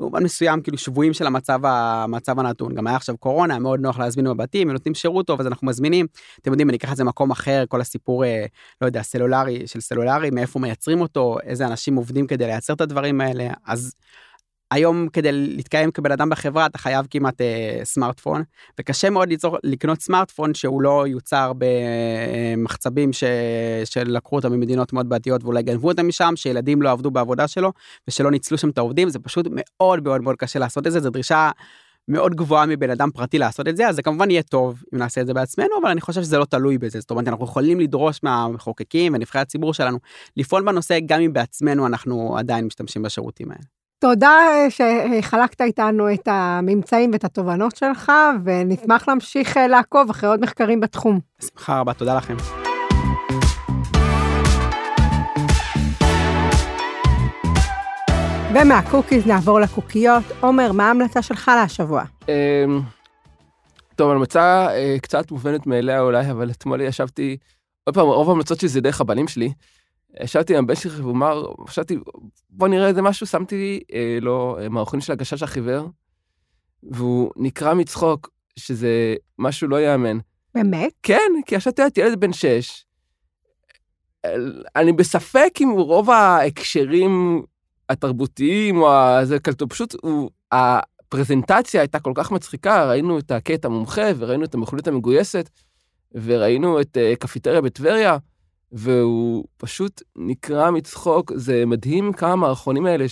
במובן 0.00 0.22
מסוים 0.22 0.62
כאילו 0.62 0.78
שבויים 0.78 1.12
של 1.12 1.26
המצב 1.26 1.60
המצב 1.64 2.38
הנתון. 2.38 2.74
גם 2.74 2.86
היה 2.86 2.96
עכשיו 2.96 3.16
קורונה 3.18 3.58
מאוד 3.58 3.80
נוח 3.80 3.98
להזמין 3.98 4.26
בבתים 4.26 4.68
הם 4.68 4.72
נותנים 4.72 4.94
שירות 4.94 5.26
טוב 5.26 5.40
אז 5.40 5.46
אנחנו 5.46 5.66
מזמינים. 5.66 6.06
אתם 6.40 6.50
יודעים 6.50 6.70
אני 6.70 6.76
אקח 6.76 6.92
את 6.92 6.96
זה 6.96 7.04
מקום 7.04 7.30
אחר 7.30 7.64
כל 7.68 7.80
הסיפור 7.80 8.24
אה, 8.24 8.46
לא 8.80 8.86
יודע 8.86 9.02
סלולרי 9.02 9.66
של 9.66 9.80
סלולרי 9.80 10.30
מאיפה 10.30 10.58
מייצרים 10.58 11.00
אותו 11.00 11.36
איזה 11.42 11.66
אנשים 11.66 11.96
עובדים 11.96 12.26
כדי 12.26 12.46
לייצר 12.46 12.72
את 12.72 12.80
הדברים 12.80 13.20
האלה. 13.20 13.48
אז 13.66 13.94
היום 14.72 15.08
כדי 15.12 15.32
להתקיים 15.32 15.90
כבן 15.90 16.12
אדם 16.12 16.30
בחברה 16.30 16.66
אתה 16.66 16.78
חייב 16.78 17.06
כמעט 17.10 17.40
אה, 17.40 17.80
סמארטפון 17.84 18.42
וקשה 18.80 19.10
מאוד 19.10 19.28
ליצור 19.28 19.58
לקנות 19.64 20.00
סמארטפון 20.00 20.54
שהוא 20.54 20.82
לא 20.82 21.04
יוצר 21.08 21.52
במחצבים 21.58 23.12
ש... 23.12 23.24
שלקחו 23.84 24.36
אותם 24.36 24.52
ממדינות 24.52 24.92
מאוד 24.92 25.08
בעתיות 25.08 25.44
ואולי 25.44 25.62
גנבו 25.62 25.88
אותם 25.88 26.08
משם 26.08 26.32
שילדים 26.36 26.82
לא 26.82 26.90
עבדו 26.90 27.10
בעבודה 27.10 27.48
שלו 27.48 27.72
ושלא 28.08 28.30
ניצלו 28.30 28.58
שם 28.58 28.68
את 28.68 28.78
העובדים 28.78 29.08
זה 29.08 29.18
פשוט 29.18 29.46
מאוד 29.50 30.02
מאוד 30.02 30.20
מאוד 30.22 30.36
קשה 30.36 30.58
לעשות 30.58 30.86
את 30.86 30.92
זה 30.92 31.00
זה 31.00 31.10
דרישה. 31.10 31.50
מאוד 32.08 32.34
גבוהה 32.34 32.66
מבן 32.66 32.90
אדם 32.90 33.10
פרטי 33.10 33.38
לעשות 33.38 33.68
את 33.68 33.76
זה 33.76 33.88
אז 33.88 33.96
זה 33.96 34.02
כמובן 34.02 34.30
יהיה 34.30 34.42
טוב 34.42 34.82
אם 34.94 34.98
נעשה 34.98 35.20
את 35.20 35.26
זה 35.26 35.34
בעצמנו 35.34 35.68
אבל 35.82 35.90
אני 35.90 36.00
חושב 36.00 36.22
שזה 36.22 36.38
לא 36.38 36.44
תלוי 36.44 36.78
בזה 36.78 37.00
זאת 37.00 37.10
אומרת 37.10 37.28
אנחנו 37.28 37.44
יכולים 37.44 37.80
לדרוש 37.80 38.20
מהמחוקקים 38.22 39.14
ונבחרי 39.14 39.40
הציבור 39.40 39.74
שלנו 39.74 39.98
לפעול 40.36 40.62
בנושא 40.62 40.98
גם 41.06 41.20
אם 41.20 41.32
בעצמנו 41.32 41.86
אנחנו 41.86 42.38
עדיין 42.38 42.64
משתמשים 42.64 43.02
בשירותים 43.02 43.50
האלה. 43.50 43.81
תודה 44.02 44.30
אה, 44.30 44.66
שחלקת 44.70 45.60
איתנו 45.60 46.12
את 46.12 46.28
הממצאים 46.28 47.10
ואת 47.12 47.24
התובנות 47.24 47.76
שלך, 47.76 48.12
ונשמח 48.44 49.08
להמשיך 49.08 49.56
אה, 49.56 49.66
לעקוב 49.66 50.10
אחרי 50.10 50.28
עוד 50.28 50.40
מחקרים 50.40 50.80
בתחום. 50.80 51.20
בשמחה 51.40 51.80
רבה, 51.80 51.94
תודה 51.94 52.16
לכם. 52.16 52.36
ומה 58.54 58.76
cookies 58.76 59.26
נעבור 59.26 59.60
לקוקיות. 59.60 60.24
עומר, 60.40 60.72
מה 60.72 60.86
ההמלצה 60.86 61.22
שלך 61.22 61.50
להשבוע? 61.56 62.02
אמ, 62.28 62.80
טוב, 63.96 64.10
המלצה 64.10 64.66
אה, 64.70 64.96
קצת 65.02 65.30
מובנת 65.30 65.66
מאליה 65.66 66.00
אולי, 66.00 66.30
אבל 66.30 66.50
אתמול 66.50 66.80
ישבתי, 66.80 67.36
עוד 67.84 67.94
פעם, 67.94 68.06
רוב 68.06 68.28
ההמלצות 68.28 68.60
שלי 68.60 68.68
זה 68.68 68.80
דרך 68.80 69.00
הבנים 69.00 69.28
שלי. 69.28 69.52
ישבתי 70.20 70.56
עם 70.56 70.64
הבן 70.64 70.74
שלי 70.74 70.90
והוא 70.90 71.12
אמר, 71.12 71.44
חשבתי, 71.68 71.98
בוא 72.50 72.68
נראה 72.68 72.88
איזה 72.88 73.02
משהו, 73.02 73.26
שמתי 73.26 73.80
אה, 73.92 74.18
לו 74.20 74.58
אה, 74.60 74.68
מערכון 74.68 75.00
של 75.00 75.12
הגשש 75.12 75.42
החיוור, 75.42 75.88
והוא 76.82 77.30
נקרע 77.36 77.74
מצחוק, 77.74 78.30
שזה 78.56 79.14
משהו 79.38 79.68
לא 79.68 79.76
ייאמן. 79.76 80.18
באמת? 80.54 80.92
כן, 81.02 81.32
כי 81.46 81.54
ישבתי 81.54 81.82
ליד 81.82 81.98
ילד 81.98 82.20
בן 82.20 82.32
שש, 82.32 82.84
אני 84.76 84.92
בספק 84.92 85.50
אם 85.62 85.70
רוב 85.70 86.10
ההקשרים 86.10 87.42
התרבותיים 87.88 88.82
או 88.82 88.90
זה 89.24 89.38
כלתו, 89.38 89.68
פשוט 89.68 89.94
הוא, 90.02 90.30
הפרזנטציה 90.52 91.80
הייתה 91.80 92.00
כל 92.00 92.12
כך 92.14 92.32
מצחיקה, 92.32 92.88
ראינו 92.88 93.18
את 93.18 93.30
הקטע 93.30 93.68
המומחה 93.68 94.02
וראינו 94.18 94.44
את 94.44 94.54
המכונית 94.54 94.88
המגויסת, 94.88 95.50
וראינו 96.14 96.80
את 96.80 96.96
uh, 96.96 97.16
קפיטריה 97.16 97.60
בטבריה. 97.60 98.16
והוא 98.72 99.44
פשוט 99.56 100.02
נקרע 100.16 100.70
מצחוק. 100.70 101.32
זה 101.34 101.66
מדהים 101.66 102.12
כמה 102.12 102.32
המערכונים 102.32 102.86
האלה 102.86 103.04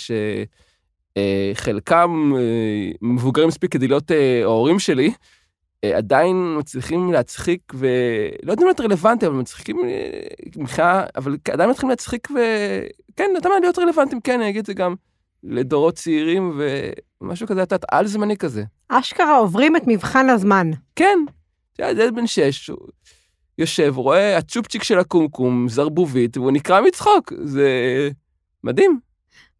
שחלקם 1.16 2.32
אה, 2.34 2.40
אה, 2.40 2.90
מבוגרים 3.02 3.48
מספיק 3.48 3.72
כדי 3.72 3.88
להיות 3.88 4.10
אה, 4.10 4.40
ההורים 4.42 4.78
שלי, 4.78 5.12
עדיין 5.94 6.56
מצליחים 6.58 7.12
להצחיק, 7.12 7.72
ולא 7.74 8.52
יודע 8.52 8.62
אם 8.62 8.66
להיות 8.66 8.80
רלוונטי, 8.80 9.26
אבל 9.26 9.34
מצחיקים 9.34 9.76
מבחינה, 10.56 11.04
אבל 11.16 11.36
עדיין 11.52 11.70
מתחילים 11.70 11.90
להצחיק, 11.90 12.28
וכן, 12.30 13.30
אתה 13.38 13.48
יודע, 13.48 13.60
להיות 13.60 13.78
רלוונטיים, 13.78 14.20
כן, 14.20 14.40
אני 14.40 14.50
אגיד 14.50 14.58
את 14.58 14.66
זה 14.66 14.74
גם 14.74 14.94
לדורות 15.44 15.94
צעירים, 15.94 16.60
ומשהו 17.20 17.46
כזה, 17.46 17.62
את 17.62 17.72
יודעת, 17.72 17.84
על 17.90 18.06
זמני 18.06 18.36
כזה. 18.36 18.64
אשכרה 18.88 19.36
עוברים 19.36 19.76
את 19.76 19.82
מבחן 19.86 20.30
הזמן. 20.30 20.70
כן, 20.96 21.18
אתה 21.72 21.82
יודע, 21.82 22.02
ילד 22.02 22.14
בן 22.14 22.26
שש, 22.26 22.70
יושב, 23.60 23.92
רואה 23.96 24.36
הצ'ופצ'יק 24.36 24.82
של 24.82 24.98
הקומקום, 24.98 25.68
זרבובית, 25.68 26.36
והוא 26.36 26.52
נקרע 26.52 26.80
מצחוק. 26.80 27.32
זה 27.44 27.68
מדהים. 28.64 29.00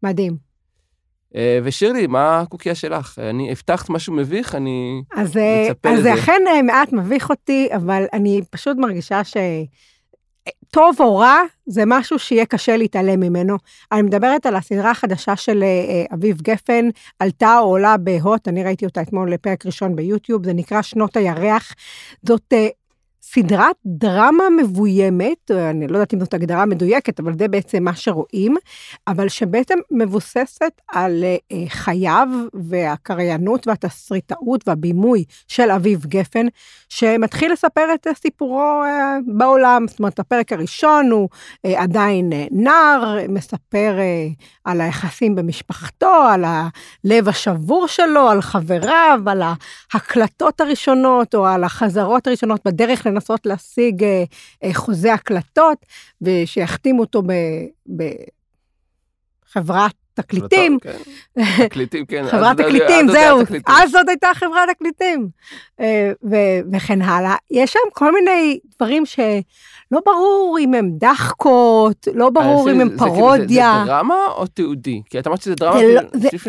מדהים. 0.03 0.51
אה, 1.35 1.59
ושירלי, 1.63 2.07
מה 2.07 2.39
הקוקייה 2.39 2.75
שלך? 2.75 3.19
אני 3.29 3.51
הבטחת 3.51 3.89
משהו 3.89 4.13
מביך, 4.13 4.55
אני 4.55 5.01
אז, 5.15 5.37
אה, 5.37 5.67
מצפה 5.69 5.89
אז 5.89 5.99
לזה. 5.99 6.13
אז 6.13 6.19
אכן 6.19 6.41
אה, 6.47 6.61
מעט 6.61 6.93
מביך 6.93 7.29
אותי, 7.29 7.69
אבל 7.75 8.05
אני 8.13 8.41
פשוט 8.49 8.77
מרגישה 8.77 9.23
ש... 9.23 9.37
טוב 10.71 10.95
או 10.99 11.17
רע, 11.17 11.41
זה 11.65 11.83
משהו 11.87 12.19
שיהיה 12.19 12.45
קשה 12.45 12.77
להתעלם 12.77 13.19
ממנו. 13.19 13.57
אני 13.91 14.01
מדברת 14.01 14.45
על 14.45 14.55
הסדרה 14.55 14.91
החדשה 14.91 15.35
של 15.35 15.63
אביב 16.13 16.41
גפן, 16.41 16.89
עלתה 17.19 17.59
או 17.59 17.65
עולה 17.65 17.97
בהוט, 17.97 18.47
אני 18.47 18.63
ראיתי 18.63 18.85
אותה 18.85 19.01
אתמול 19.01 19.33
לפרק 19.33 19.65
ראשון 19.65 19.95
ביוטיוב, 19.95 20.45
זה 20.45 20.53
נקרא 20.53 20.81
שנות 20.81 21.17
הירח. 21.17 21.73
זאת 22.27 22.53
סדרת 23.33 23.75
דרמה 23.85 24.43
מבוימת, 24.57 25.51
אני 25.51 25.87
לא 25.87 25.93
יודעת 25.93 26.13
אם 26.13 26.19
זאת 26.19 26.33
הגדרה 26.33 26.65
מדויקת, 26.65 27.19
אבל 27.19 27.37
זה 27.37 27.47
בעצם 27.47 27.83
מה 27.83 27.95
שרואים, 27.95 28.55
אבל 29.07 29.29
שבעצם 29.29 29.77
מבוססת 29.91 30.71
על 30.91 31.23
uh, 31.23 31.55
חייו 31.69 32.27
והקריינות 32.53 33.67
והתסריטאות 33.67 34.67
והבימוי 34.67 35.23
של 35.47 35.71
אביב 35.71 36.05
גפן, 36.05 36.45
שמתחיל 36.89 37.51
לספר 37.51 37.93
את 37.93 38.07
סיפורו 38.15 38.83
uh, 38.83 39.31
בעולם. 39.37 39.85
זאת 39.87 39.99
אומרת, 39.99 40.19
הפרק 40.19 40.53
הראשון 40.53 41.11
הוא 41.11 41.29
uh, 41.67 41.69
עדיין 41.77 42.33
נער, 42.51 43.17
מספר 43.29 43.97
על 44.63 44.81
היחסים 44.81 45.35
במשפחתו, 45.35 46.13
על 46.31 46.43
הלב 46.45 47.29
השבור 47.29 47.87
שלו, 47.87 48.29
על 48.29 48.41
חבריו, 48.41 49.19
על 49.25 49.41
ההקלטות 49.93 50.61
הראשונות 50.61 51.35
או 51.35 51.47
על 51.47 51.63
החזרות 51.63 52.27
הראשונות 52.27 52.61
בדרך 52.65 53.05
לנסות 53.05 53.20
להשיג 53.45 54.03
אה, 54.03 54.23
אה, 54.63 54.73
חוזה 54.73 55.13
הקלטות, 55.13 55.77
ושיחתימו 56.21 57.01
אותו 57.01 57.21
בחברת 59.47 59.91
תקליטים. 60.13 60.77
כן. 60.81 60.97
תקליטים, 61.67 62.05
כן. 62.05 62.23
חברת 62.31 62.57
תקליטים, 62.57 63.07
זהו. 63.11 63.39
אז 63.67 63.91
זאת 63.91 64.09
הייתה 64.09 64.27
חברת 64.33 64.69
תקליטים. 64.69 65.29
אה, 65.79 66.11
וכן 66.73 67.01
הלאה. 67.01 67.35
יש 67.51 67.73
שם 67.73 67.79
כל 67.93 68.13
מיני 68.13 68.59
דברים 68.75 69.05
שלא 69.05 69.99
ברור 70.05 70.57
אם 70.59 70.73
הם 70.73 70.91
דחקות, 70.97 72.07
לא 72.13 72.29
ברור 72.29 72.71
אם 72.71 72.81
הם 72.81 72.89
כאילו- 72.89 72.99
פרודיה. 73.15 73.83
זה 73.85 73.91
דרמה 73.91 74.25
או 74.35 74.47
תיעודי? 74.47 75.01
כי 75.09 75.19
את 75.19 75.27
אמרת 75.27 75.41
שזה 75.41 75.55
דרמה. 75.55 75.83
לא- 75.83 76.01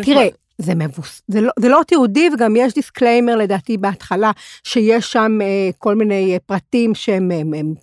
תראה, 0.03 0.27
זה 0.57 0.75
מבוס... 0.75 1.21
זה 1.27 1.41
לא, 1.41 1.51
זה 1.59 1.69
לא 1.69 1.81
תיעודי, 1.87 2.29
וגם 2.33 2.55
יש 2.55 2.73
disclaimer 2.73 3.35
לדעתי 3.35 3.77
בהתחלה, 3.77 4.31
שיש 4.63 5.11
שם 5.11 5.39
אה, 5.41 5.69
כל 5.77 5.95
מיני 5.95 6.33
אה, 6.33 6.37
פרטים 6.45 6.95
שהם 6.95 7.31
הם, 7.31 7.53
הם 7.53 7.73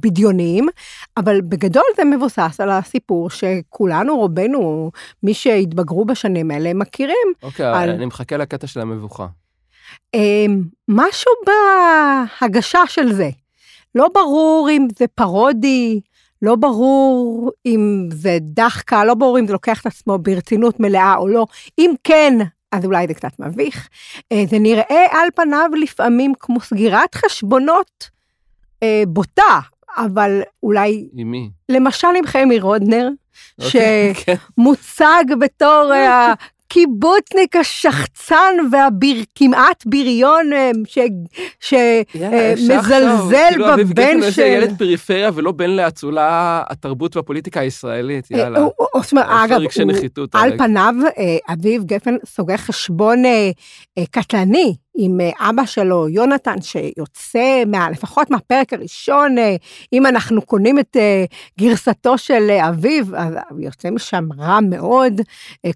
בדיוניים, 0.00 0.68
אבל 1.16 1.40
בגדול 1.40 1.82
זה 1.96 2.04
מבוסס 2.04 2.56
על 2.60 2.70
הסיפור 2.70 3.30
שכולנו, 3.30 4.16
רובנו, 4.16 4.90
מי 5.22 5.34
שהתבגרו 5.34 6.04
בשנים 6.04 6.50
האלה, 6.50 6.74
מכירים. 6.74 7.28
אוקיי, 7.42 7.66
על- 7.66 7.90
אני 7.90 8.06
מחכה 8.06 8.36
לקטע 8.36 8.66
של 8.66 8.80
המבוכה. 8.80 9.26
אה, 10.14 10.46
משהו 10.88 11.32
בהגשה 12.40 12.80
של 12.88 13.12
זה. 13.12 13.30
לא 13.94 14.08
ברור 14.14 14.68
אם 14.70 14.88
זה 14.98 15.04
פרודי, 15.14 16.00
לא 16.42 16.56
ברור 16.56 17.50
אם 17.66 18.08
זה 18.12 18.38
דחקה, 18.40 19.04
לא 19.04 19.14
ברור 19.14 19.38
אם 19.38 19.46
זה 19.46 19.52
לוקח 19.52 19.80
את 19.80 19.86
עצמו 19.86 20.18
ברצינות 20.18 20.80
מלאה 20.80 21.14
או 21.16 21.28
לא. 21.28 21.46
אם 21.78 21.94
כן, 22.04 22.38
אז 22.72 22.84
אולי 22.84 23.06
זה 23.06 23.14
קצת 23.14 23.32
מביך. 23.38 23.88
אה, 24.32 24.44
זה 24.50 24.58
נראה 24.58 25.06
על 25.10 25.28
פניו 25.34 25.70
לפעמים 25.82 26.32
כמו 26.40 26.60
סגירת 26.60 27.14
חשבונות 27.14 28.10
אה, 28.82 29.02
בוטה, 29.08 29.60
אבל 29.96 30.40
אולי, 30.62 31.08
עם 31.16 31.30
מי? 31.30 31.50
למשל 31.68 32.08
עם 32.18 32.26
חמי 32.26 32.60
רודנר, 32.60 33.08
אוקיי, 33.64 34.14
כן. 34.14 34.34
שמוצג 34.56 35.24
בתור 35.40 35.92
אה, 35.94 36.34
הקיבוצניק 36.72 37.56
השחצן 37.56 38.54
והכמעט 38.72 39.86
בריון 39.86 40.52
אה, 40.52 40.70
ש- 41.60 41.72
יאללה, 42.14 42.32
אה, 42.32 42.52
אפשר 42.52 42.74
עכשיו, 42.74 43.00
מזלזל 43.16 43.46
כאילו, 43.48 43.74
אביב 43.74 43.88
בבן 43.90 44.02
הוא 44.22 44.30
של- 44.30 44.42
ילד 44.42 44.78
פריפריה 44.78 45.30
ולא 45.34 45.52
בן 45.52 45.70
לאצולה 45.70 46.62
התרבות 46.70 47.16
והפוליטיקה 47.16 47.60
הישראלית, 47.60 48.28
אה, 48.34 48.38
יאללה. 48.38 48.58
הוא- 48.58 48.72
הוא- 48.76 48.86
לו 49.28 49.44
אגב, 49.44 49.60
הוא- 49.86 49.92
נחיתות. 49.92 50.34
על. 50.34 50.58
פניו, 50.58 50.94
אה, 51.18 51.54
אביב 51.54 51.84
גפן 51.84 52.14
סוגר 52.26 52.56
חשבון 52.56 53.24
אה, 53.24 53.50
קטלני 54.10 54.74
עם 55.00 55.20
אה, 55.20 55.50
אבא 55.50 55.66
שלו, 55.66 56.08
יונתן, 56.08 56.62
שיוצא 56.62 57.62
מה, 57.66 57.90
לפחות 57.90 58.30
מהפרק 58.30 58.72
הראשון, 58.72 59.38
אה, 59.38 59.56
אם 59.92 60.06
אנחנו 60.06 60.42
קונים 60.42 60.78
את 60.78 60.96
אה, 60.96 61.24
גרסתו 61.60 62.18
של 62.18 62.50
אביב, 62.50 63.14
אז 63.14 63.34
הוא 63.50 63.60
יוצא 63.60 63.90
משם 63.90 64.28
רע 64.38 64.58
מאוד, 64.60 65.20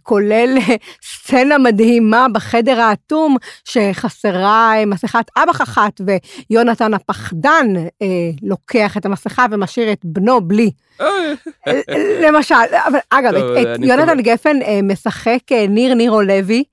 כולל 0.03 0.59
סצנה 1.05 1.59
מדהימה 1.59 2.27
בחדר 2.33 2.81
האטום, 2.81 3.37
שחסרה 3.65 4.75
מסכת 4.87 5.25
אב"ח 5.37 5.63
אחת, 5.63 6.01
ויונתן 6.51 6.95
הפחדן 6.95 7.67
לוקח 8.43 8.97
את 8.97 9.07
המסכה 9.07 9.47
ומשאיר 9.51 9.93
את 9.93 10.01
בנו 10.05 10.41
בלי. 10.41 10.71
למשל, 12.23 12.55
אבל 12.87 12.99
אגב, 13.11 13.35
את, 13.35 13.79
יונתן. 13.83 14.21
גפן 14.21 14.57
משחק 14.83 15.53
ניר 15.69 15.95
נירו 15.95 16.23
לוי. 16.23 16.65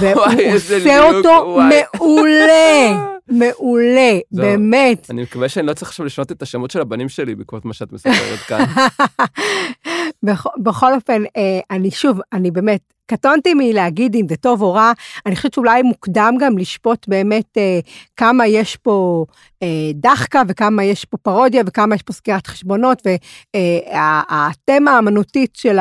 והוא 0.00 0.12
וואי, 0.22 0.38
איזה 0.46 0.76
עושה 0.76 1.02
אותו. 1.12 1.58
מעולה, 1.98 3.00
מעולה. 3.40 4.18
באמת. 4.32 5.10
אני 5.10 5.22
מקווה 5.22 5.48
שאני 5.48 5.66
לא 5.66 5.72
צריך 5.72 5.88
עכשיו 5.90 6.06
לשנות 6.06 6.32
את 6.32 6.42
השמות 6.42 6.70
של 6.70 6.80
הבנים 6.80 7.08
שלי 7.08 7.34
בעקבות 7.34 7.64
מה 7.64 7.72
שאת 7.74 7.92
מספרת 7.92 8.38
כאן. 8.48 8.64
בכ- 10.26 10.56
בכל 10.62 10.94
אופן, 10.94 11.22
אה, 11.36 11.60
אני 11.70 11.90
שוב, 11.90 12.20
אני 12.32 12.50
באמת, 12.50 12.80
קטונתי 13.06 13.54
מלהגיד 13.54 14.14
אם 14.14 14.26
זה 14.28 14.36
טוב 14.36 14.62
או 14.62 14.72
רע, 14.72 14.92
אני 15.26 15.36
חושבת 15.36 15.54
שאולי 15.54 15.82
מוקדם 15.82 16.34
גם 16.40 16.58
לשפוט 16.58 17.08
באמת 17.08 17.58
אה, 17.58 17.78
כמה 18.16 18.46
יש 18.46 18.76
פה 18.76 19.24
אה, 19.62 19.68
דחקה 19.94 20.42
וכמה 20.48 20.84
יש 20.84 21.04
פה 21.04 21.16
פרודיה 21.16 21.62
וכמה 21.66 21.94
יש 21.94 22.02
פה 22.02 22.12
סגירת 22.12 22.46
חשבונות, 22.46 23.02
והתמה 23.06 24.90
האמנותית 24.96 25.56
של 25.56 25.78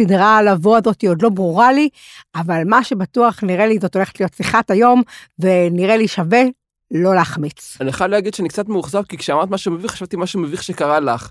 הסדרה 0.00 0.36
הלבוא 0.36 0.76
הזאת 0.76 1.00
היא 1.00 1.10
עוד 1.10 1.22
לא 1.22 1.28
ברורה 1.28 1.72
לי, 1.72 1.88
אבל 2.36 2.62
מה 2.66 2.84
שבטוח 2.84 3.38
נראה 3.42 3.66
לי 3.66 3.78
זאת 3.78 3.96
הולכת 3.96 4.20
להיות 4.20 4.34
שיחת 4.34 4.70
היום, 4.70 5.02
ונראה 5.38 5.96
לי 5.96 6.08
שווה 6.08 6.42
לא 6.90 7.14
להחמיץ. 7.14 7.76
אני 7.80 7.92
חייב 7.92 8.10
להגיד 8.10 8.34
שאני 8.34 8.48
קצת 8.48 8.68
מאוכזב, 8.68 9.02
כי 9.08 9.16
כשאמרת 9.16 9.50
משהו 9.50 9.72
מביך, 9.72 9.90
חשבתי 9.92 10.16
משהו 10.16 10.40
מביך 10.40 10.62
שקרה 10.62 11.00
לך. 11.00 11.30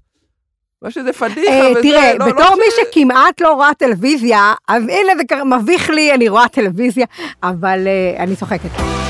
מה 0.81 0.91
שזה 0.91 1.13
פדיחה 1.13 1.51
אה, 1.51 1.71
וזה, 1.71 1.81
תראה, 1.81 2.13
לא- 2.13 2.25
לא 2.27 2.33
בתור 2.33 2.55
מי 2.55 2.65
ש- 2.71 2.89
שכמעט 2.91 3.41
לא 3.41 3.53
רואה 3.53 3.73
טלוויזיה, 3.73 4.53
אז 4.67 4.83
הנה 4.83 5.11
זה 5.29 5.43
מביך 5.43 5.89
לי, 5.89 6.13
אני 6.13 6.29
רואה 6.29 6.47
טלוויזיה, 6.47 7.05
אבל 7.43 7.87
אה, 7.87 8.23
אני 8.23 8.35
צוחקת. 8.35 9.04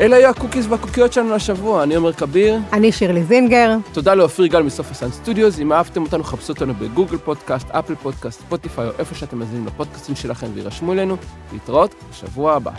אלה 0.00 0.16
היו 0.16 0.28
ה 0.30 0.35
cookies 0.35 0.66
והקוקיות 0.68 1.12
שלנו 1.12 1.34
השבוע, 1.34 1.82
אני 1.82 1.94
עומר 1.94 2.12
כביר. 2.12 2.58
אני 2.72 2.92
שירלי 2.92 3.24
זינגר. 3.24 3.76
תודה 3.92 4.14
לאופיר 4.14 4.46
גל 4.46 4.62
מסוף 4.62 4.90
הסאן 4.90 5.10
סטודיוס. 5.10 5.58
אם 5.58 5.72
אהבתם 5.72 6.02
אותנו, 6.02 6.24
חפשו 6.24 6.52
אותנו 6.52 6.74
ב 6.74 6.80
Google 6.80 7.18
Podcast, 7.18 7.70
Apple 7.70 7.94
Podcast, 7.94 8.40
Spotify, 8.40 8.88
או 8.88 8.92
איפה 8.98 9.14
שאתם 9.14 9.38
מזינים 9.38 9.66
לפודקאסטים 9.66 10.16
שלכם 10.16 10.46
וירשמו 10.54 10.92
אלינו. 10.92 11.16
להתראות 11.52 11.94
בשבוע 12.10 12.54
הבא. 12.54 12.72